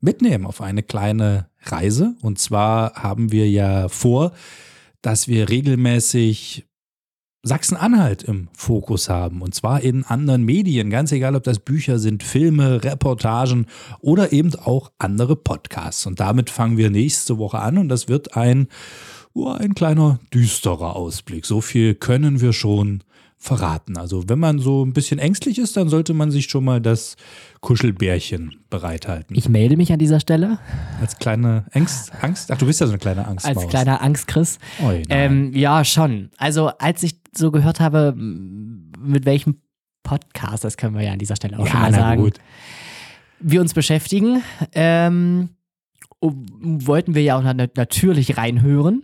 mitnehmen 0.00 0.46
auf 0.46 0.60
eine 0.60 0.82
kleine 0.82 1.48
Reise. 1.62 2.14
Und 2.22 2.38
zwar 2.38 2.94
haben 2.94 3.32
wir 3.32 3.48
ja 3.48 3.88
vor, 3.88 4.32
dass 5.02 5.28
wir 5.28 5.48
regelmäßig 5.48 6.66
Sachsen-Anhalt 7.46 8.24
im 8.24 8.48
Fokus 8.52 9.08
haben. 9.08 9.40
Und 9.40 9.54
zwar 9.54 9.80
in 9.80 10.04
anderen 10.04 10.44
Medien. 10.44 10.90
Ganz 10.90 11.12
egal, 11.12 11.36
ob 11.36 11.44
das 11.44 11.60
Bücher 11.60 11.98
sind, 11.98 12.22
Filme, 12.22 12.82
Reportagen 12.82 13.66
oder 14.00 14.32
eben 14.32 14.54
auch 14.56 14.90
andere 14.98 15.36
Podcasts. 15.36 16.06
Und 16.06 16.18
damit 16.20 16.50
fangen 16.50 16.76
wir 16.76 16.90
nächste 16.90 17.38
Woche 17.38 17.60
an. 17.60 17.78
Und 17.78 17.88
das 17.88 18.08
wird 18.08 18.36
ein, 18.36 18.66
ein 19.44 19.74
kleiner 19.74 20.18
düsterer 20.32 20.96
Ausblick. 20.96 21.44
So 21.44 21.60
viel 21.60 21.94
können 21.94 22.40
wir 22.40 22.52
schon 22.52 23.02
verraten. 23.38 23.96
Also 23.96 24.28
wenn 24.28 24.38
man 24.38 24.58
so 24.58 24.84
ein 24.84 24.92
bisschen 24.92 25.18
ängstlich 25.18 25.58
ist, 25.58 25.76
dann 25.76 25.88
sollte 25.88 26.14
man 26.14 26.30
sich 26.30 26.46
schon 26.46 26.64
mal 26.64 26.80
das 26.80 27.16
Kuschelbärchen 27.60 28.56
bereithalten. 28.70 29.36
ich 29.36 29.48
melde 29.48 29.76
mich 29.76 29.92
an 29.92 29.98
dieser 29.98 30.20
Stelle 30.20 30.58
als 31.00 31.18
kleine 31.18 31.66
Angst, 31.72 32.12
Angst. 32.22 32.50
Ach, 32.50 32.58
du 32.58 32.66
bist 32.66 32.80
ja 32.80 32.86
so 32.86 32.92
eine 32.92 32.98
kleine 32.98 33.26
Angstmaus. 33.26 33.56
als 33.56 33.68
kleiner 33.68 34.00
Angstchris. 34.02 34.58
Oi, 34.82 35.02
nein. 35.06 35.06
Ähm, 35.08 35.52
ja, 35.54 35.84
schon. 35.84 36.30
Also, 36.38 36.68
als 36.78 37.02
ich 37.02 37.20
so 37.36 37.50
gehört 37.50 37.78
habe, 37.78 38.14
mit 38.16 39.26
welchem 39.26 39.60
Podcast, 40.02 40.64
das 40.64 40.76
können 40.76 40.94
wir 40.96 41.02
ja 41.02 41.12
an 41.12 41.18
dieser 41.18 41.36
Stelle 41.36 41.58
auch 41.58 41.66
schon 41.66 41.76
ja, 41.76 41.82
mal 41.82 41.90
na 41.90 41.98
sagen, 41.98 42.22
gut. 42.22 42.38
wir 43.40 43.60
uns 43.60 43.74
beschäftigen, 43.74 44.42
ähm, 44.72 45.50
um- 46.20 46.46
wollten 46.86 47.14
wir 47.14 47.22
ja 47.22 47.38
auch 47.38 47.42
na 47.42 47.54
natürlich 47.76 48.38
reinhören 48.38 49.02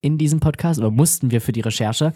in 0.00 0.18
diesen 0.18 0.40
Podcast 0.40 0.78
oder 0.80 0.90
mussten 0.90 1.30
wir 1.30 1.40
für 1.40 1.52
die 1.52 1.60
Recherche. 1.60 2.12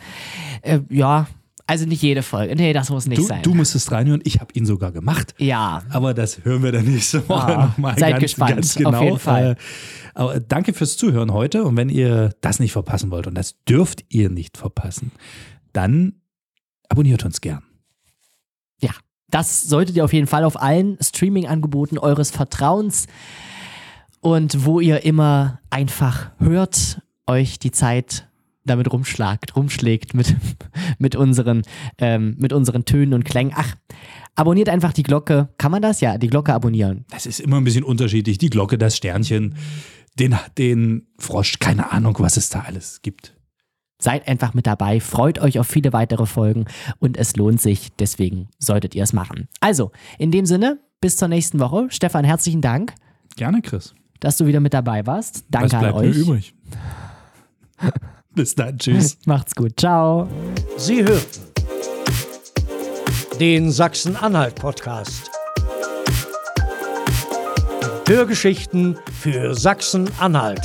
Äh, 0.62 0.80
ja, 0.90 1.26
also 1.66 1.86
nicht 1.86 2.02
jede 2.02 2.22
Folge. 2.22 2.54
Nee, 2.56 2.72
das 2.74 2.90
muss 2.90 3.06
nicht 3.06 3.18
Du, 3.18 3.24
sein. 3.26 3.42
du 3.42 3.54
musstest 3.54 3.90
reinhören, 3.90 4.20
ich 4.24 4.40
habe 4.40 4.52
ihn 4.54 4.66
sogar 4.66 4.92
gemacht. 4.92 5.34
ja, 5.38 5.82
Aber 5.88 6.12
das 6.12 6.44
hören 6.44 6.62
wir 6.62 6.72
dann 6.72 6.84
nächste 6.84 7.26
Woche 7.28 7.56
Ah, 7.58 7.66
nochmal 7.66 7.98
seid 7.98 8.10
ganz, 8.12 8.22
gespannt, 8.22 8.54
ganz 8.56 8.76
auf 8.76 8.82
genau. 8.84 9.02
jeden 9.02 9.18
Fall. 9.18 9.52
Äh, 9.52 10.10
Aber 10.14 10.40
danke 10.40 10.74
fürs 10.74 10.96
Zuhören 10.98 11.32
heute. 11.32 11.64
Und 11.64 11.76
wenn 11.76 11.88
ihr 11.88 12.34
das 12.42 12.60
nicht 12.60 12.72
verpassen 12.72 13.10
wollt, 13.10 13.26
und 13.26 13.34
das 13.34 13.62
dürft 13.64 14.04
ihr 14.10 14.28
nicht 14.30 14.56
verpassen, 14.58 15.10
dann 15.72 16.16
abonniert 16.88 17.24
uns 17.24 17.40
gern. 17.40 17.62
das 19.30 19.64
solltet 19.64 19.96
ihr 19.96 20.04
auf 20.04 20.12
jeden 20.12 20.28
Fall 20.28 20.44
auf 20.44 20.60
allen 20.62 20.96
Streaming-Angeboten 21.00 21.98
eures 21.98 22.30
Vertrauens 22.30 23.06
und 24.20 24.64
wo 24.64 24.78
ihr 24.78 25.04
immer 25.04 25.58
einfach 25.70 26.30
hört, 26.38 27.00
euch 27.26 27.58
die 27.58 27.70
Zeit 27.70 28.28
damit 28.64 28.92
rumschlagt, 28.92 29.56
rumschlägt 29.56 30.14
mit, 30.14 30.36
mit, 30.98 31.16
unseren, 31.16 31.62
ähm, 31.98 32.36
mit 32.38 32.52
unseren 32.52 32.84
Tönen 32.84 33.14
und 33.14 33.24
Klängen. 33.24 33.52
Ach, 33.56 33.74
abonniert 34.34 34.68
einfach 34.68 34.92
die 34.92 35.02
Glocke. 35.02 35.48
Kann 35.58 35.70
man 35.70 35.82
das? 35.82 36.00
Ja, 36.00 36.18
die 36.18 36.28
Glocke 36.28 36.54
abonnieren. 36.54 37.04
Das 37.10 37.26
ist 37.26 37.40
immer 37.40 37.58
ein 37.58 37.64
bisschen 37.64 37.84
unterschiedlich. 37.84 38.38
Die 38.38 38.50
Glocke, 38.50 38.78
das 38.78 38.96
Sternchen, 38.96 39.56
den, 40.18 40.36
den 40.58 41.06
Frosch, 41.18 41.58
keine 41.58 41.92
Ahnung, 41.92 42.16
was 42.18 42.36
es 42.36 42.48
da 42.48 42.60
alles 42.60 43.02
gibt. 43.02 43.34
Seid 44.00 44.26
einfach 44.28 44.54
mit 44.54 44.66
dabei, 44.66 45.00
freut 45.00 45.38
euch 45.38 45.58
auf 45.58 45.66
viele 45.66 45.92
weitere 45.92 46.26
Folgen 46.26 46.66
und 46.98 47.16
es 47.16 47.36
lohnt 47.36 47.60
sich, 47.60 47.90
deswegen 47.98 48.48
solltet 48.58 48.94
ihr 48.94 49.02
es 49.02 49.12
machen. 49.12 49.48
Also, 49.60 49.92
in 50.18 50.30
dem 50.30 50.46
Sinne, 50.46 50.80
bis 51.00 51.16
zur 51.16 51.28
nächsten 51.28 51.58
Woche. 51.60 51.86
Stefan, 51.90 52.24
herzlichen 52.24 52.60
Dank, 52.60 52.94
Gerne, 53.36 53.62
Chris. 53.62 53.94
dass 54.20 54.36
du 54.36 54.46
wieder 54.46 54.60
mit 54.60 54.74
dabei 54.74 55.06
warst. 55.06 55.44
Danke 55.48 55.66
was 55.66 55.74
an 55.74 55.80
bleibt 55.80 55.96
euch. 55.96 56.16
mir 56.16 56.22
übrig? 56.22 56.54
Bis 58.34 58.54
dann, 58.54 58.78
tschüss. 58.78 59.16
Macht's 59.26 59.54
gut. 59.54 59.78
Ciao. 59.78 60.28
Sie 60.76 61.04
hörten 61.04 61.40
den 63.40 63.70
Sachsen-Anhalt-Podcast. 63.70 65.30
Hörgeschichten 68.06 68.98
für 69.20 69.54
Sachsen-Anhalt. 69.54 70.60